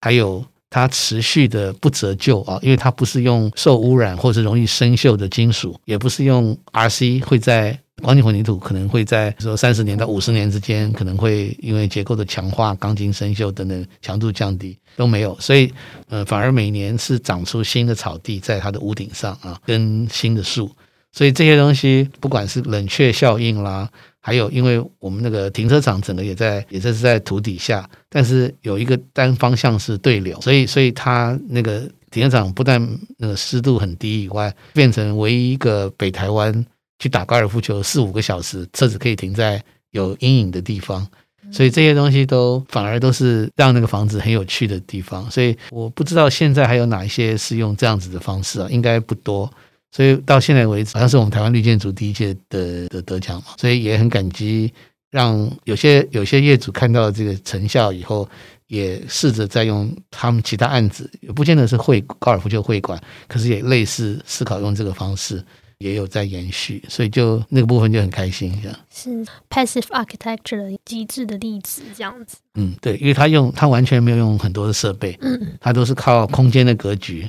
[0.00, 7.78] 还有它持续的不折旧啊，因为它不是用受污染或者容易生锈的金属，也不是用 RC 会在。
[8.02, 15.70] 钢筋混凝土可能会在说三十年到五十年之间，可能会因为结构的强化、钢筋生锈等等强度降低都没有，所以
[16.08, 20.74] 呃反而每年是长出新的草地在它的屋顶上啊，跟新的树，
[21.12, 23.86] 所以这些东西不管是冷却效应啦，
[24.20, 32.86] 还有因为我们那个停车场整个也在也在是在土底下，但是有一个单方向是对流，所以所以它那个停车场不但
[33.18, 36.64] 那个湿度很低以外，变成唯一一个北台湾。
[37.02, 41.08] 去打高尔夫球四五个小时，车子可以停在有阴影的地方，
[41.50, 45.26] 所以这些东西都反而都是让那个房子很有趣的地方。
[45.30, 49.50] 所以我不知道现在还有哪一些是用这样子的方式啊，应该不多。
[49.90, 54.72] 所以到现在为止，好像是我们台湾绿建筑第一届的的得奖嘛，所以也很感激，
[55.10, 58.28] 让有些有些业主看到这个成效以后，
[58.68, 65.44] 也试着在用他们其他案子，也不见得是会高尔夫球会馆，可是也类似思考用这个方式。
[65.80, 72.36] 也有在延续，所以就那个部分就很开心，这样是 passive architecture 的极致的例子，这样子。
[72.56, 77.26] 嗯，对，因为他用他完全没有用很多的设备，嗯，他都是靠空间的格局，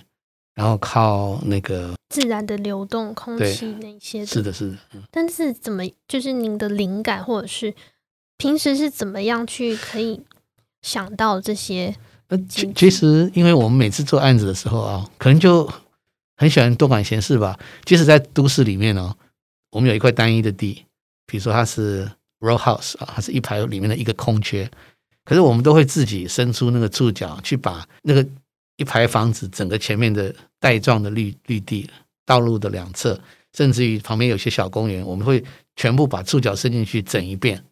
[0.56, 4.26] 然后靠那个自然的流动空气那些。
[4.26, 4.78] 是的，是的。
[4.94, 7.74] 嗯，但是怎么就是您的灵感，或者是
[8.38, 10.22] 平时是怎么样去可以
[10.82, 11.96] 想到这些？
[12.28, 15.72] 呃，其其实因为我们每次做案子的时候啊，可能就。
[16.38, 19.16] 很喜欢多管闲事吧，即使在都市里面哦，
[19.70, 20.84] 我们有一块单一的地，
[21.28, 22.10] 比如说它是
[22.40, 24.68] row house 啊，它是一排里面的一个空缺，
[25.24, 28.28] 可是我们都会自己伸出那个触角去把那个
[28.82, 31.88] 一排房子整个前面的带状的绿绿地、
[32.26, 33.20] 道路的两侧，
[33.54, 35.44] 甚至于旁边有些小公园，我们会
[35.76, 37.64] 全部把触角伸进去整一遍。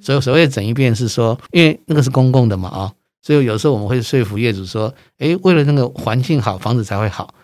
[0.00, 7.34] 所以所谓整一遍是说，因为那个是公共的嘛啊，所以有时候我们会说服业主说，诶，为了那个环境好，房子才会好。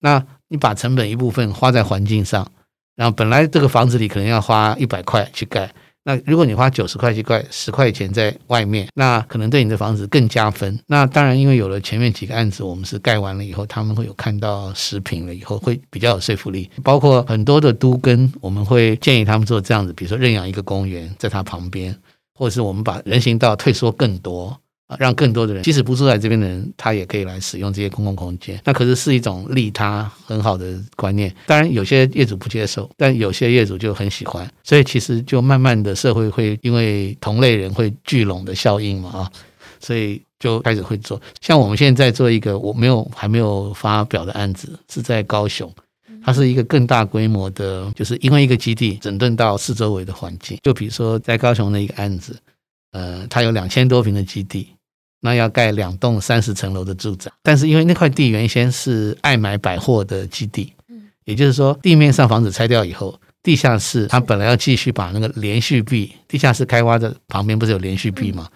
[0.00, 2.50] 那你把成本一部分花在环境上，
[2.96, 5.70] 然后本来这个房子里可能要花一百块去盖，
[6.04, 10.78] 那如果你花九十块去盖，十块钱在外面，那可能对你的房子更加分。
[10.86, 16.70] 那当然，因为有了前面几个案子，我们是盖完了以后，他们会有看到实品了以后，会比较有说服力。
[16.82, 21.96] 包括很多的都跟，我们会建议他们做这样子，比如说认养一个公园在它旁边，
[22.34, 24.60] 或者是我们把人行道退缩更多。
[24.86, 28.60] 啊，让更多的人，即使不住在这边的人，他也可以来使用这些公共空间。
[28.64, 31.34] 那可是是一种利他很好的观念。
[31.46, 34.46] 当然，有些业主不接受，但有些业主就很喜欢。
[34.62, 39.32] 所以，其实就慢慢的社会会因为同类人会聚拢的效应嘛啊，
[39.80, 41.18] 所以就开始会做。
[41.40, 45.72] 像我们现在在做一个我没有还没有发表的案子，是在高雄，
[46.22, 50.58] 它是一个更大规模的，就是因为一个基地整顿到四周围的环境。
[50.62, 52.38] 就比如说在高雄的一个案子，
[52.94, 54.68] 呃，它有两千多平的基地，
[55.20, 60.72] 那要盖两栋三十层楼的住宅，但是因为那块地原先是爱买百货的基地，
[61.24, 63.20] 也就是说地面上房子拆掉以后。
[63.42, 68.48] 地下室，它本来要继续把那个连续壁，地下室开挖的旁边不是有连续壁吗？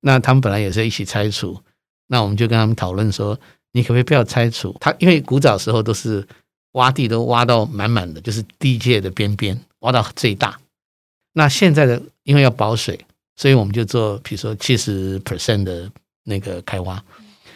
[0.00, 1.60] 那他们本来也是一起拆除，
[2.06, 3.38] 那我们就跟他们讨论说，
[3.72, 4.74] 你可不可以不要拆除？
[4.80, 6.26] 他因为古早时候都是
[6.72, 10.58] 挖地都挖到满满的，就是地界的边边挖到最大。
[11.34, 12.98] 那现在的因为要保水，
[13.40, 15.90] 所以我们就做，比如说七十 percent 的
[16.24, 17.02] 那个开挖，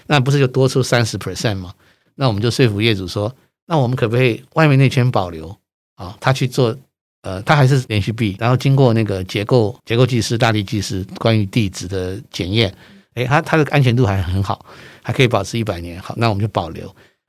[0.06, 1.74] 那不是就多出三十 percent 吗？
[2.14, 3.30] 那我们就说服业主说，
[3.66, 5.54] 那我们可不可以外面那圈保留？
[5.96, 6.74] 啊，他去做，
[7.20, 12.74] 呃，他还是连续壁，然后经过那个结构结构技师、大地技师关于地质的检验，
[13.16, 14.64] 诶，他他的安全度还很好，
[15.02, 16.00] 还可以保持一百年。
[16.00, 16.84] 好，那我们就保留，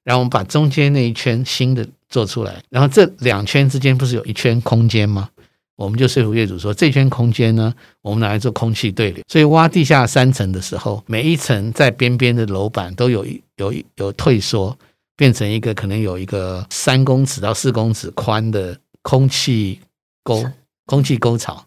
[0.06, 5.30] 然后我们把中间那一圈新的做出来，然后这两圈之间不是有一圈空间吗？
[5.76, 13.26] 我们就说服业主说，这圈空间呢，我们拿来做空气对流，所以挖地下三层的时候，每一层在边边的楼板都有
[13.58, 14.78] 有有退缩。
[15.18, 19.80] 变成一个可能有一个三公尺到四公尺宽的空气
[20.26, 20.44] 沟，
[20.86, 21.66] 空气沟槽，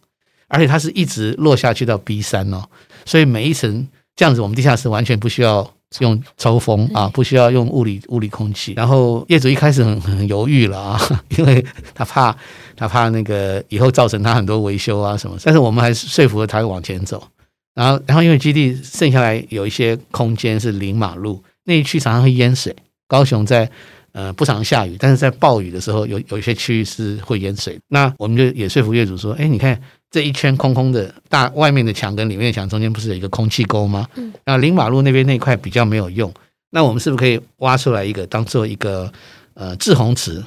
[0.49, 2.63] 而且它是一直落下去到 B 三哦，
[3.07, 8.75] 所以每一层这样子，我们地下室完全不需要用抽风啊，不需要用物理物理空气。
[8.77, 11.01] 然后业主一开始很很犹豫了啊，
[11.37, 11.65] 因为
[11.95, 12.37] 他怕
[12.77, 17.27] 他怕那个以后造成他很多维修啊什么，但是我们还是说服了他往前走。
[17.75, 22.75] 然后然后因为基地剩下来有一些空间是临马路，那一区常常会淹水。
[23.07, 23.71] 高雄在
[24.13, 27.79] 呃不常下雨，但是在暴雨的时候，有有一些区域是会淹水。
[27.89, 29.81] 那我们就也说服业主说，哎，你看
[30.11, 34.07] 这一圈空空的大外面的墙跟里面的墙中间不是有一个空气沟吗？
[34.15, 34.33] 嗯。
[34.45, 36.33] 那临马路那边那块比较没有用，
[36.71, 39.13] 那我们是不是可以挖出来一个当做一个
[39.55, 40.43] 呃滞洪池？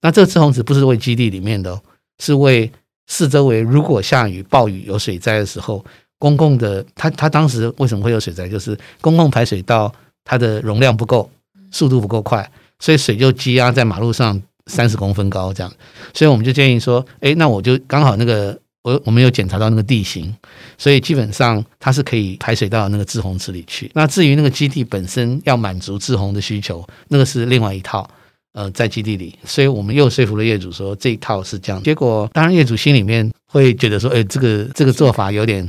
[0.00, 1.80] 那这个滞洪池不是为基地里面的，
[2.18, 2.70] 是为
[3.06, 5.84] 四周围如果下雨暴雨有水灾的时候，
[6.18, 8.48] 公共的它它当时为什么会有水灾？
[8.48, 9.92] 就是公共排水道
[10.24, 11.30] 它的容量不够。
[11.74, 15.72] 速度不够快，所以水就积压在马路上三十公分高这样，
[16.12, 20.34] 所以我们就建议说，哎，那我就刚好那个我我们有检查到那个地形，
[20.76, 23.90] 所以基本上它是可以排水到那个滞洪池里去。
[23.94, 28.08] 那至于那个基地本身要满足滞洪的需求，那个是另外一套，
[28.52, 31.82] 呃，在基地里，所以我们又说服了业主说这一套是这样。
[31.82, 35.68] 结果当然业主心里面会觉得说，哎，这个这个做法有点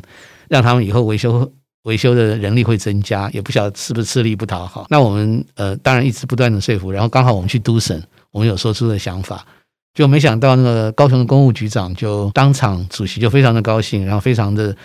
[0.49, 1.51] 让他们以后维修。
[1.83, 4.87] 维修的人力会增加，也不晓得是不是吃力不讨好。
[4.89, 8.01] 那我们呃，当然一直不断的说服，然后刚好我们去督审，
[8.31, 9.45] 我们有说出的想法，
[9.93, 14.75] 就没想到那个高雄的公务局长就当场主席就非常的高兴，然后非常的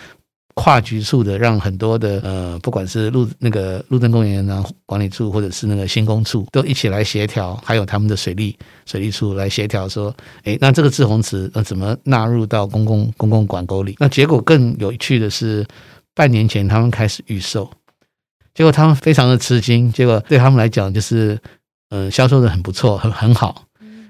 [0.55, 13.95] 跨局处的让很多的呃，不管是路那个路政公园啊管理处，或者是那个新工处，都一起来协调，还有他们的水利水利处来协调说，诶，那这个滞洪池呃怎么纳入到公共公共管沟里？
[13.99, 15.65] 那结果更有趣的是。
[16.15, 17.71] 半年前他们开始预售，
[18.53, 21.39] 结果他们非常的吃惊，结果对他们来讲就是，
[21.91, 23.63] 嗯，销售的很不错，很很好。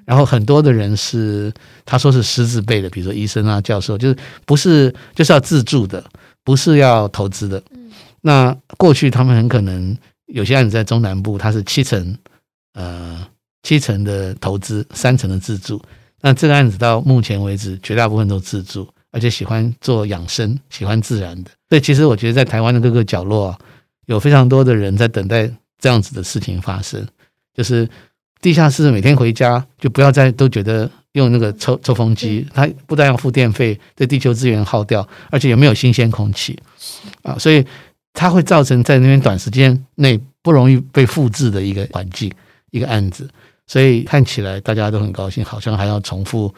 [0.09, 1.53] 然后很多的人是
[1.85, 6.03] 他说是师字辈的，比如说医生啊、教授，就是不是就是要自助的，
[6.43, 7.61] 不是要投资的。
[8.19, 9.95] 那过去他们很可能
[10.25, 12.17] 有些案子在中南部，他是七成，
[12.73, 13.23] 呃，
[13.61, 15.79] 七成的投资，三成的自助。
[16.21, 18.89] 那这个案子到目前为止，绝大部分都自助。
[19.11, 21.51] 而且喜欢做养生，喜欢自然的。
[21.69, 23.55] 所以其实我觉得在台湾的各个角落，
[24.07, 25.47] 有非常多的人在等待
[25.77, 27.07] 这样子的事情发生。
[27.53, 27.87] 就是
[28.41, 36.57] 地下室每天回家就不要再都觉得用那个抽抽风机，它不但要付电费，对地球资源耗掉，而且也没有新鲜空气
[37.21, 37.65] 啊，所以
[38.13, 42.31] 它会造成在那边短时间内不容易被复制的一个环境，
[42.71, 43.29] 一个案子。
[43.67, 46.53] 所以看起来大家都很高兴，好像还要重复。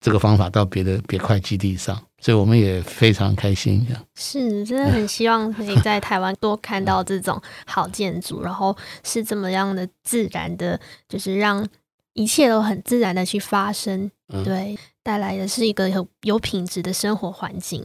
[0.00, 3.84] 这个方法到别的别块基地上，所以我们也非常开心。
[3.86, 11.68] 这样是真的很希望可以在台湾多看到这种好建筑，然后是这么样的自然的，就是让
[12.14, 14.10] 一切都很自然的去发生，
[14.44, 17.84] 对，带来的是一个有有品质的生活环境。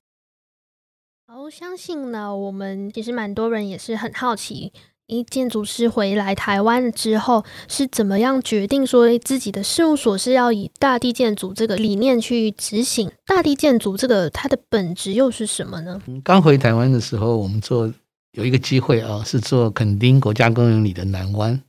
[1.28, 4.72] 好，相信呢，我们其实蛮多人也是很好奇。
[5.08, 13.12] 一建筑师回来台湾之后，是怎么样决定说自己的事务所是要以大地建筑这个理念去执行？
[13.26, 16.02] 大地建筑这个它的本质又是什么呢？
[16.24, 17.92] 刚回台湾的时候，我们做
[18.32, 21.62] 有一个机会啊，是做垦丁国家公园里的南湾，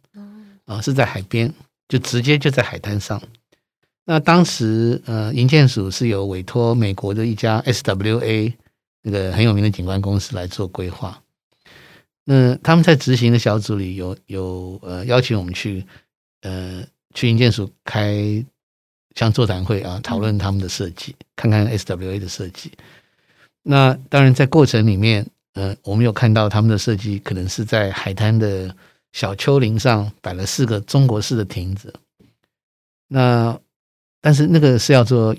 [0.65, 1.53] 啊，是在海边，
[1.89, 3.21] 就直接就在海滩上。
[4.07, 8.55] 那当时呃，营建署是有委托美国的一家 SWA
[9.03, 11.21] 那个很有名的景观公司来做规划。
[12.29, 15.87] 那他们在执行的小组里有有呃邀请我们去
[16.43, 18.45] 呃去营建署开
[19.15, 22.73] 像座谈会啊，讨论他们的设计，看看 SWA 的设计。
[23.63, 25.25] 那当然在过程里面，
[25.55, 28.75] 呃，我们有看到他们的设计可能是在海滩的
[29.13, 31.95] 小丘陵上摆了四个中国式的亭子。
[33.07, 33.57] 那
[34.21, 35.35] 但是那个是要做。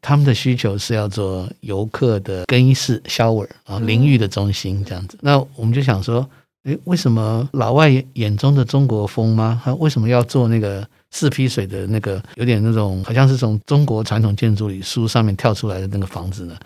[0.00, 5.18] 他们的需求是要做游客的更衣室、shower 啊，淋浴的中心这样子。
[5.20, 6.28] 那我们就想说，
[6.64, 9.60] 诶，为什么老外眼中的中国风吗？
[9.64, 16.56] 他为什么要做那个四批水的那个，有点那种好像是从中国传统建筑里书上面跳出来的那个房子呢？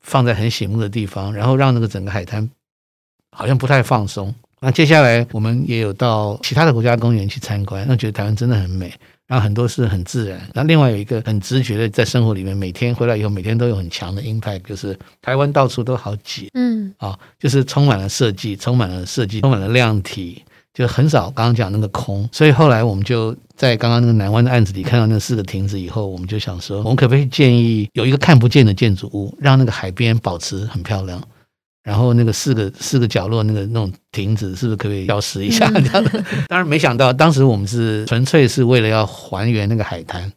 [0.00, 2.48] 放在很醒目的地方，然后让那个整个海滩
[3.36, 4.34] 好像不太放松。
[4.60, 8.92] 那接下来我们也有到其他的国家公园去参观，那觉得台湾真的很美。
[9.28, 22.26] 然后很多是很自然，那另外有一个很直觉的，在生活里面，每天回来以后，每天都有很强的 impact，就是台湾到处都好挤，嗯，啊，就是充满了设计，充满了设计，充满了量体，就很少刚刚讲那个空。
[22.32, 31.22] 所以后来我们就在刚刚那个南湾的案子里看到那四个亭子以后，我们就想说，我们可不可以建议有一个看不见的建筑物，让那个海边保持很漂亮。
[31.88, 35.66] 然后那个四个四个角落那个那种亭子是不是可以消失一下？
[35.70, 40.30] 这样的， 当然没想到，当时我们是纯粹是为了要还原那个海滩。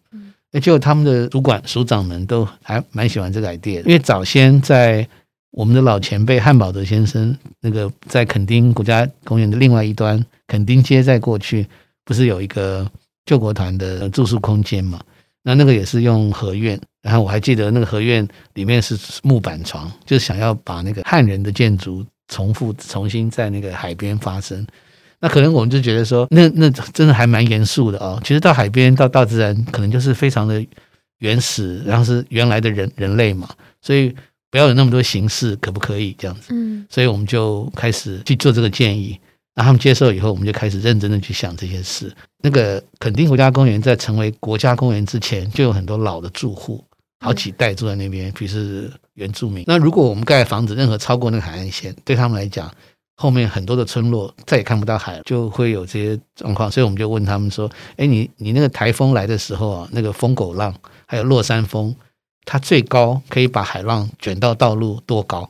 [0.54, 5.06] 那就他们的主管署长们都还蛮喜欢这个 idea，因为早先在
[5.52, 11.68] 我们的老前辈汉宝德先生那个在垦丁国家公园的另外一端，垦丁街在过去
[12.06, 12.90] 不是有一个
[13.26, 15.02] 救国团的住宿空间嘛？
[15.44, 16.80] 那那个也是用合院。
[17.02, 24.66] 然后我还记得那个合院里面是木板床，就是想要把那个汉人的建筑重复重新在那个海边发生。
[25.20, 28.20] 那可能我们就觉得说，那那真的还蛮严肃的哦。
[28.24, 30.64] 其实到海边到大自然，可能就是非常的
[31.20, 33.50] 原始，然后是原来的人人类嘛，
[33.82, 34.16] 所以
[34.52, 36.50] 不要有那么多形式，可不可以这样子？
[36.52, 39.20] 嗯，所以我们就开始去做这个建议。
[39.56, 42.14] 那他们接受以后，我们就开始认真的去想这些事。
[42.44, 46.84] 那个垦丁国家公园在成为国家公园之前，就有很多老的住户。
[47.24, 49.64] 好几代住在那边，比如是原住民。
[49.68, 52.74] 那如果我们盖的房子任何超过那个海岸线，对他们来讲，
[53.18, 56.72] 后面很多的村落再也看不到海，就会有这些状况。
[56.72, 60.74] 所以我们就问他们说：“哎，你你那个台风来的时候啊，那个疯狗浪
[61.06, 61.96] 还有落山风，
[62.44, 65.48] 它最高可以把海浪卷到道路多高？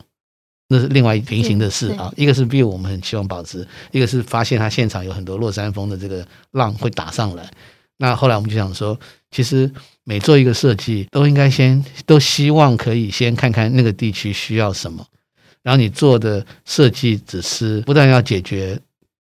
[0.72, 2.12] 那是另外平行的事啊。
[2.16, 7.48] 一个是比如我们很希望保持，一个是发现它现场有很多落山风的这个浪会打上来。
[7.98, 9.00] 那后来我们就想说，
[9.30, 9.72] 其实。
[10.04, 15.06] 每做一个设计，都应该先都希望可以先看看那个地区需要什么，
[15.62, 18.78] 然后你做的设计只是不但要解决，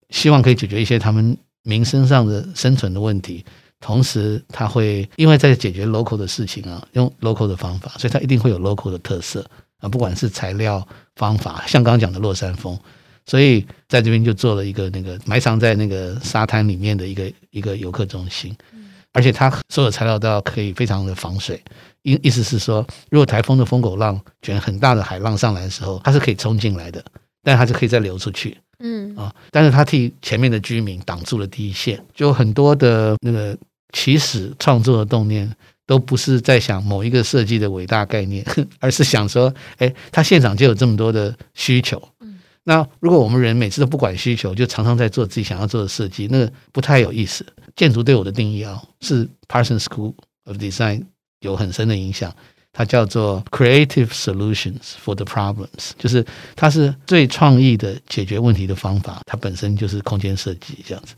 [0.10, 3.46] 希望可以解决一些他们民生上的生存的问题，
[3.80, 9.46] 同时他会因为在解决 local 的事情啊，用 local 的方法，所以它一定会有 local 的特色
[9.78, 10.86] 啊，不管是材料
[11.22, 12.76] 方法，像刚刚讲的落山风，
[13.28, 18.58] 所以在这边就做了一个那个埋藏在那个沙滩里面的一个一个游客中心。
[19.14, 21.62] 而且它所有材料都要可以非常的防水，
[22.02, 27.04] 意意思是说，如果台风的风狗浪卷很大的海浪上来的时候，它是可以冲进来的，
[27.44, 29.16] 但它是可以再流出去，嗯。
[29.16, 33.56] 啊，但是它替前面的居民挡住了第一线，就很多的那个
[33.92, 35.54] 起始创作的动念，
[35.92, 38.46] 都不是在想某一个设计的伟大概念，
[38.80, 47.46] 而是想说，哎，他现场就有这么多的需求，嗯，那如果我们人每次都不管需求，就常常在做自己想要做的设计，那个不太有意思。
[47.76, 50.14] 建筑对我的定义啊，是 Parsons School
[50.46, 51.04] of Design
[51.42, 52.34] 有很深的影响。
[52.72, 56.26] 它叫做 Creative Solutions for the Problems，就是
[56.56, 59.20] 它是最创意的解决问题的方法。
[59.26, 61.14] 它本身就是空间设计这样子。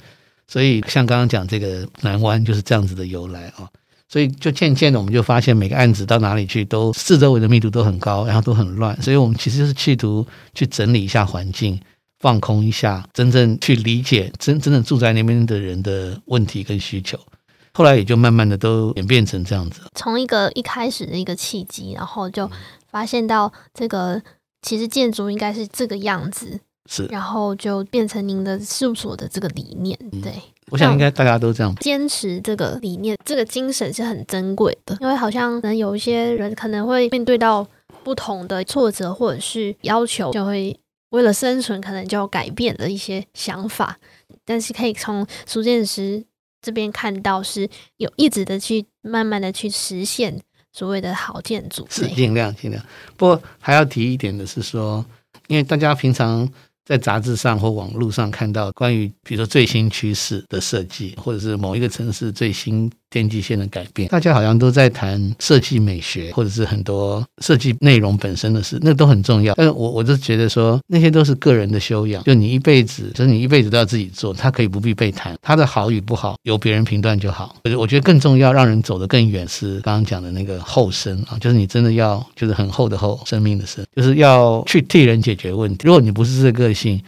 [0.48, 3.70] 所以像刚刚讲这个南湾就是这样子的由来啊。
[4.14, 9.02] 所以就渐渐的，我们就发现每个案子到哪里去，都四周围的密度都很高，然后都很乱。
[9.02, 11.80] 所以我们其实就是企图去整理一下环境。
[12.20, 17.20] 放空一下，真正去理解真真正住在那边的人的问题跟需求，
[17.74, 19.82] 后来也就慢慢的都演变成这样子。
[19.96, 22.50] 从一个一开始的一个契机，然后就
[22.90, 24.22] 发现到这个
[24.62, 26.58] 其实建筑应该是这个样子，
[26.90, 29.98] 是，然后就变成您的事务所的这个理念。
[30.22, 30.42] 对，嗯，
[30.72, 37.68] 我想应该大家都这样坚持这个理念，这个精神是很珍贵的，因为好像可能有一些人可能会面对到
[38.04, 40.78] 不同的挫折或者是要求，就会。
[41.10, 44.00] 为了生存，可能就要改变了一些想法，
[44.44, 46.26] 但是可以从苏建师
[46.60, 50.42] 这边看到，是有一直的去慢慢的去实现
[50.72, 52.84] 所谓的好建筑，是尽量尽量。
[53.16, 55.06] 不过还要提一点的是说，
[55.46, 56.50] 因为大家平常
[56.86, 64.10] 在杂志上或网络上看到关于比如说最新趋势的设计，或者是某一个城市最新天际线的改变。
[64.10, 69.54] 大家好像都在谈设计美学，或者是很多设计内容本身的事，那都很重要。
[69.54, 72.24] 但是我我就觉得说，那些都是个人的修养。
[72.24, 77.56] 就你一辈子，就是你一辈子都要自己做，它可以不必被谈，它的好与不好由别人评断就好。
[77.78, 85.84] 我觉得更重要，让人走得更远是刚刚讲的那个厚生啊，就是你真的要就是很厚的厚，生命的生，就是要去替人解决问题。
[85.86, 87.00] 如果你不是这个性，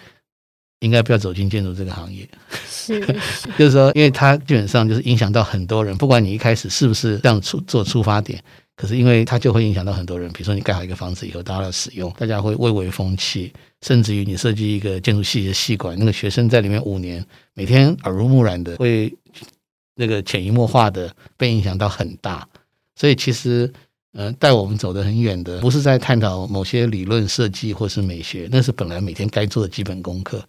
[0.80, 2.28] 应该不要走进建筑这个行业。
[2.68, 8.42] 是，是 就是说，因为它基本上就是影响到很多人，不管你一开始是不是这样出做出发点，
[8.76, 10.32] 可是因为它就会影响到很多人。
[10.34, 13.52] 比如说，你盖好一个房子以后，大家要使用，大家会蔚为风气，
[13.82, 19.12] 甚至于你设计一个建筑系的系馆，那个学生在里面五年，每天耳濡目染的，会
[19.96, 22.48] 那个潜移默化的被影响到很大。
[22.98, 23.72] 所以其实，
[24.14, 30.46] 呃，带我们走得很远的，不是在探讨某些理论设计或是美学，那是本来每天该做的基本功课。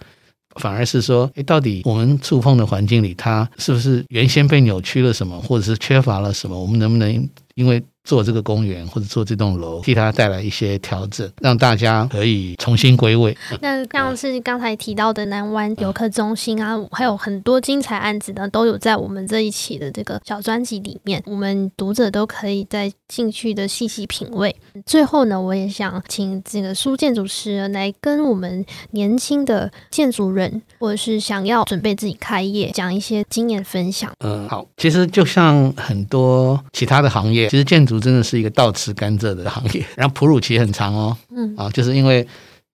[0.58, 6.60] 反而是说，诶，到底我们触碰的环境里，它是不是原先被扭曲了什么，或者是缺乏了什么？
[6.60, 13.36] 我们能不能因为做这个公园或者做这栋楼，替它带来一些调整，让大家可以重新归位。
[13.60, 24.54] 那像是刚才提到的南湾游客中心啊，还有很多精彩案子呢，都有在我们这一期的这个小专辑里面，我们读者都可以再进去的细细品味。
[24.86, 34.12] 最后呢，我也想请这个苏建筑师来跟我们年轻的建筑人，或者是想要准备自己开业，讲一些经验分享。
[34.20, 37.95] 嗯，好，其实就像很多其他的行业，其实建筑。
[38.00, 41.54] 真的是一个倒吃甘蔗的行业，然后哺乳期很长哦，嗯。
[41.56, 42.26] 啊，就是因为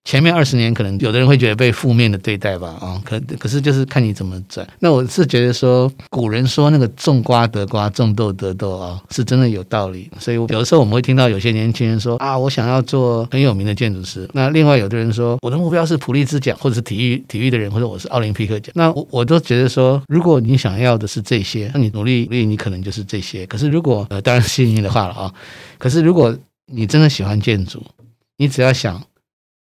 [0.03, 4.67] 前面二十年可能有的人会觉得被负面的对待吧，啊，可可是就是看你怎么转。
[4.79, 10.11] 那我是觉得说，古人说那个种瓜得瓜，种豆得豆啊，是真的有道理。
[10.19, 14.29] 所以有的时候我们会听到有些年轻人说啊，我想要做很有名的建筑师。
[14.33, 18.73] 那另外有的人说，我的目标是普利兹奖，或者是体育体育的人，或者我是奥林匹克奖。
[18.75, 23.45] 那我我都觉得说，如果你想要的是这些，那你努力努力，你可能就是这些。
[23.47, 25.33] 可是如果呃，当然幸运的话了啊，
[25.77, 27.81] 可是如果你真的喜欢建筑，
[28.35, 29.01] 你只要想。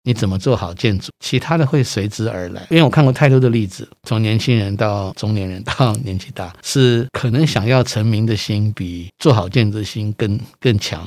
[0.04, 2.66] 你怎么做好建筑，其他的会随之而来。
[2.70, 11.04] 因为我看过太多的例子，从年轻人到中年人到年纪大，是可能想要成名的心比做好建筑的心更更强。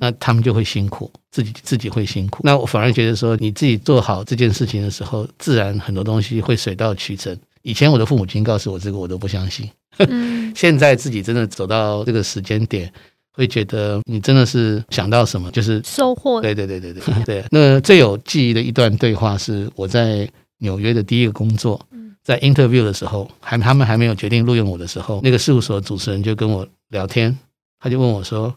[0.00, 2.40] 那他们就会辛苦，自己自己会辛苦。
[2.42, 7.36] 那我反而觉得说，你自己做好这件事情的时候，自然很多东西会水到渠成。
[7.62, 9.70] 以前我的父母亲告诉我这个，我都不相信。
[10.56, 12.92] 现在自己真的走到这个时间点。
[13.32, 16.40] 会觉得你真的是想到什么就是收获。
[16.40, 17.44] 对对对对对 对。
[17.50, 20.28] 那最有记忆的一段对话是我在
[20.58, 21.80] 纽约的第一个工作，
[22.22, 27.36] 在 interview 的时候，还他们还没有决定录用我的时候，那个事务所主持人就跟我聊天，
[27.80, 28.54] 他就问我说：“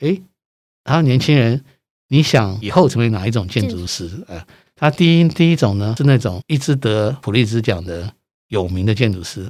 [0.00, 0.20] 诶，
[0.84, 1.62] 然后年轻人，
[2.08, 4.42] 你想以后成为哪一种建筑师？”呃，
[4.74, 8.12] 他第一第一种呢是那种一直得普利兹奖的
[8.48, 9.48] 有名的建筑师。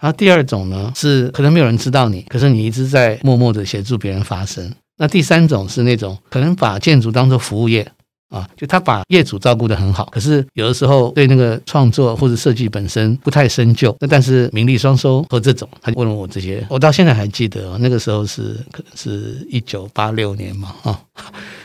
[0.00, 4.72] 然后第二种呢，是可能没有人知道你，可是你一直在默默的协助别人发声。
[4.96, 7.86] 那第三种是那种可能把建筑当做服务业
[8.30, 13.94] 啊，就他把业主照顾得很好，可是有的时候对那个创作或者设计本身不太深究。
[14.00, 21.00] 那但是名利双收和这种，他就问了我这些，我到现在还记得，那个时候是可能是一九八六年嘛啊，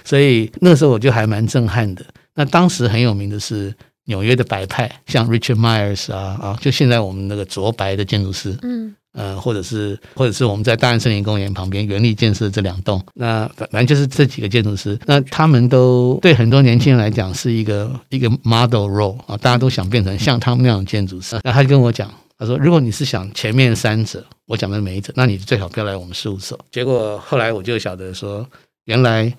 [0.03, 2.05] 所以那时候我就还蛮震撼的。
[2.33, 3.73] 那当时很有名的是。
[4.05, 21.39] 纽约的白派，像 Richard Myers 啊啊，就现在我们那个卓白的建筑师，嗯呃，或者是或者是我们在大安森林公园旁边原力建设这两栋，那反正就是这几个建筑师，那他们都对很多年轻人来讲是一个一个 model role 啊，大家都想变成像他们那样的建筑师。
[21.43, 26.59] 那他就跟我讲，他说，如果你是想前面三者，我讲的每一者，那你最好不要来我们事务所。
[26.69, 28.45] 结果后来我就晓得说，
[28.85, 29.33] 原来。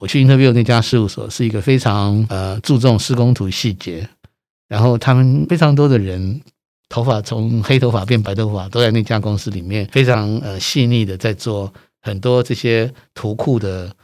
[0.00, 4.08] 我去 interview 那家事务所是一个非常呃注重施工图细节，
[4.66, 6.40] 然后他们非常多的人
[6.88, 13.94] 头发从黑头发变白头发都在那家公司里面非常呃细腻的在做很多这些图库的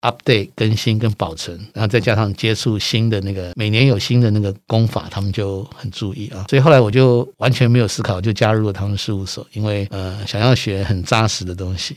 [0.00, 6.46] update 更新跟保存，然后再加上接触新的那个每年有新的那个工法，他们就很注意啊。
[6.48, 11.94] 所以后来我就完全没有思考就加入了他们事务所，因为呃想要学很扎实的东西。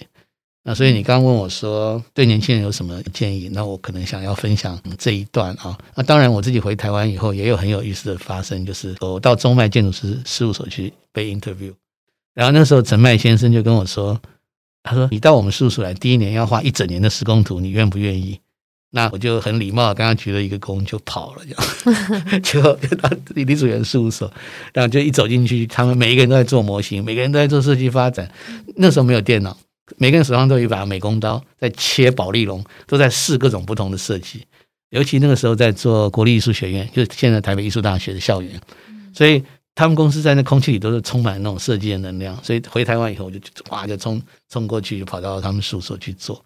[0.69, 3.49] 那所以你刚刚问我说，对年轻人有什么建议？
[3.51, 5.75] 那我可能想要分享这一段啊。
[5.95, 11.73] 那当然，我自己回台湾以后也有很有意思的发生，就是我到中麦建筑师事务所去被 interview，
[12.35, 14.21] 然后那时候陈麦先生就跟我说，
[14.83, 18.39] 他说你到我们事务所来第一年要画一整年的施工图，你愿不愿意？
[18.91, 24.31] 那我就很礼貌，刚刚鞠了一个躬就跑了，这样， 结果就到李李祖原事务所，
[24.71, 28.31] 然后就一走进去，他们每一个人都在做模型，每个人都在做设计发展，
[28.75, 29.57] 那时候没有电脑。
[29.97, 34.45] 每个人手上都有一把美工刀，在切保丽龙，都在试各种不同的设计。
[34.89, 38.59] 尤其那个时候在做国立艺术学院，就是现在台北艺术大学的校园，
[39.13, 39.43] 所以
[39.75, 46.43] 他们公司在那空气里都是充满那种设计的能量，所以回台湾以后我就哇就冲冲过去，就跑到他们事务所去做。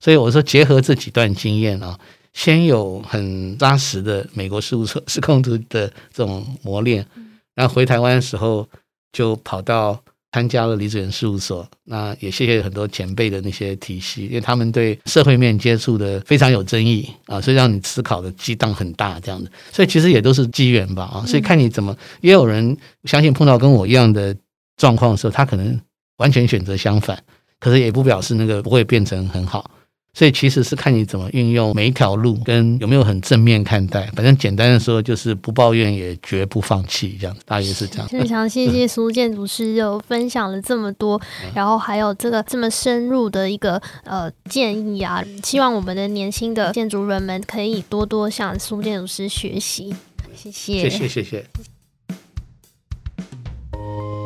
[0.00, 1.98] 所以我说结合这几段经验啊，
[2.32, 7.06] 先有很扎实的美国事务所施工图的这种磨练，
[7.54, 8.68] 然后回台湾的时候
[9.12, 10.02] 就跑到。
[10.34, 24.36] 参加了李子园事务所，那也谢谢很多前辈的那些体系，因为他们对社会面接触的非常有争议啊，所以让你思考的激荡很大，这样的，所以其实也都是机缘吧啊，所以看你怎么，也有人相信碰到跟我一样的
[24.76, 25.80] 状况的时候，他可能
[26.16, 27.16] 完全选择相反，
[27.60, 29.70] 可是也不表示那个不会变成很好。
[30.14, 34.06] 所以其实是看你怎么运用每一条路，跟有没有很正面看待。
[34.14, 38.06] 反正简单的说，就是不抱怨也绝不放弃，这样大约是这样。
[38.06, 49.92] 非常谢谢苏建筑师又分享了这么多，嗯、然后还有这个这么深入的一个呃建议啊，希望我们的年轻的建筑人们可以多多向苏建筑师学习。
[50.36, 51.44] 谢谢，谢谢，谢谢。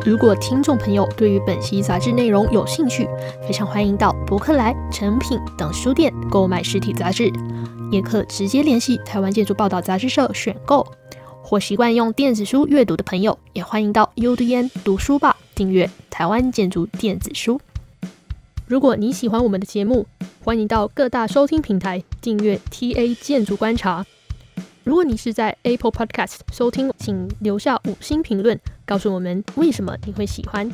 [0.07, 3.07] 如果听众朋友对于本期杂志内容有兴趣，
[3.47, 7.31] 非常欢迎到博客来、诚品等书店购买实体杂志，
[7.91, 10.87] 也可直接联系台湾建筑报道杂志社选购。
[11.43, 17.61] 或习惯用电子书阅读的朋友，也欢迎到 UDN 读书吧订阅台湾建筑电子书。
[18.67, 20.07] 如果你喜欢我们的节目，
[20.45, 24.05] 欢迎到各大收听平台订阅 TA 建筑观察。
[24.89, 30.67] 如果你是在 Apple Podcast 收听，请留下五星评论，告诉我们为什么你会喜欢。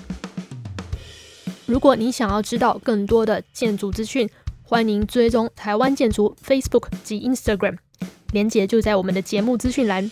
[1.67, 4.31] 如果你想要知道更多的建筑资讯，
[4.63, 7.77] 欢迎追踪台湾建筑 Facebook 及 Instagram，
[8.31, 10.09] 连接就在我们的节目资讯栏。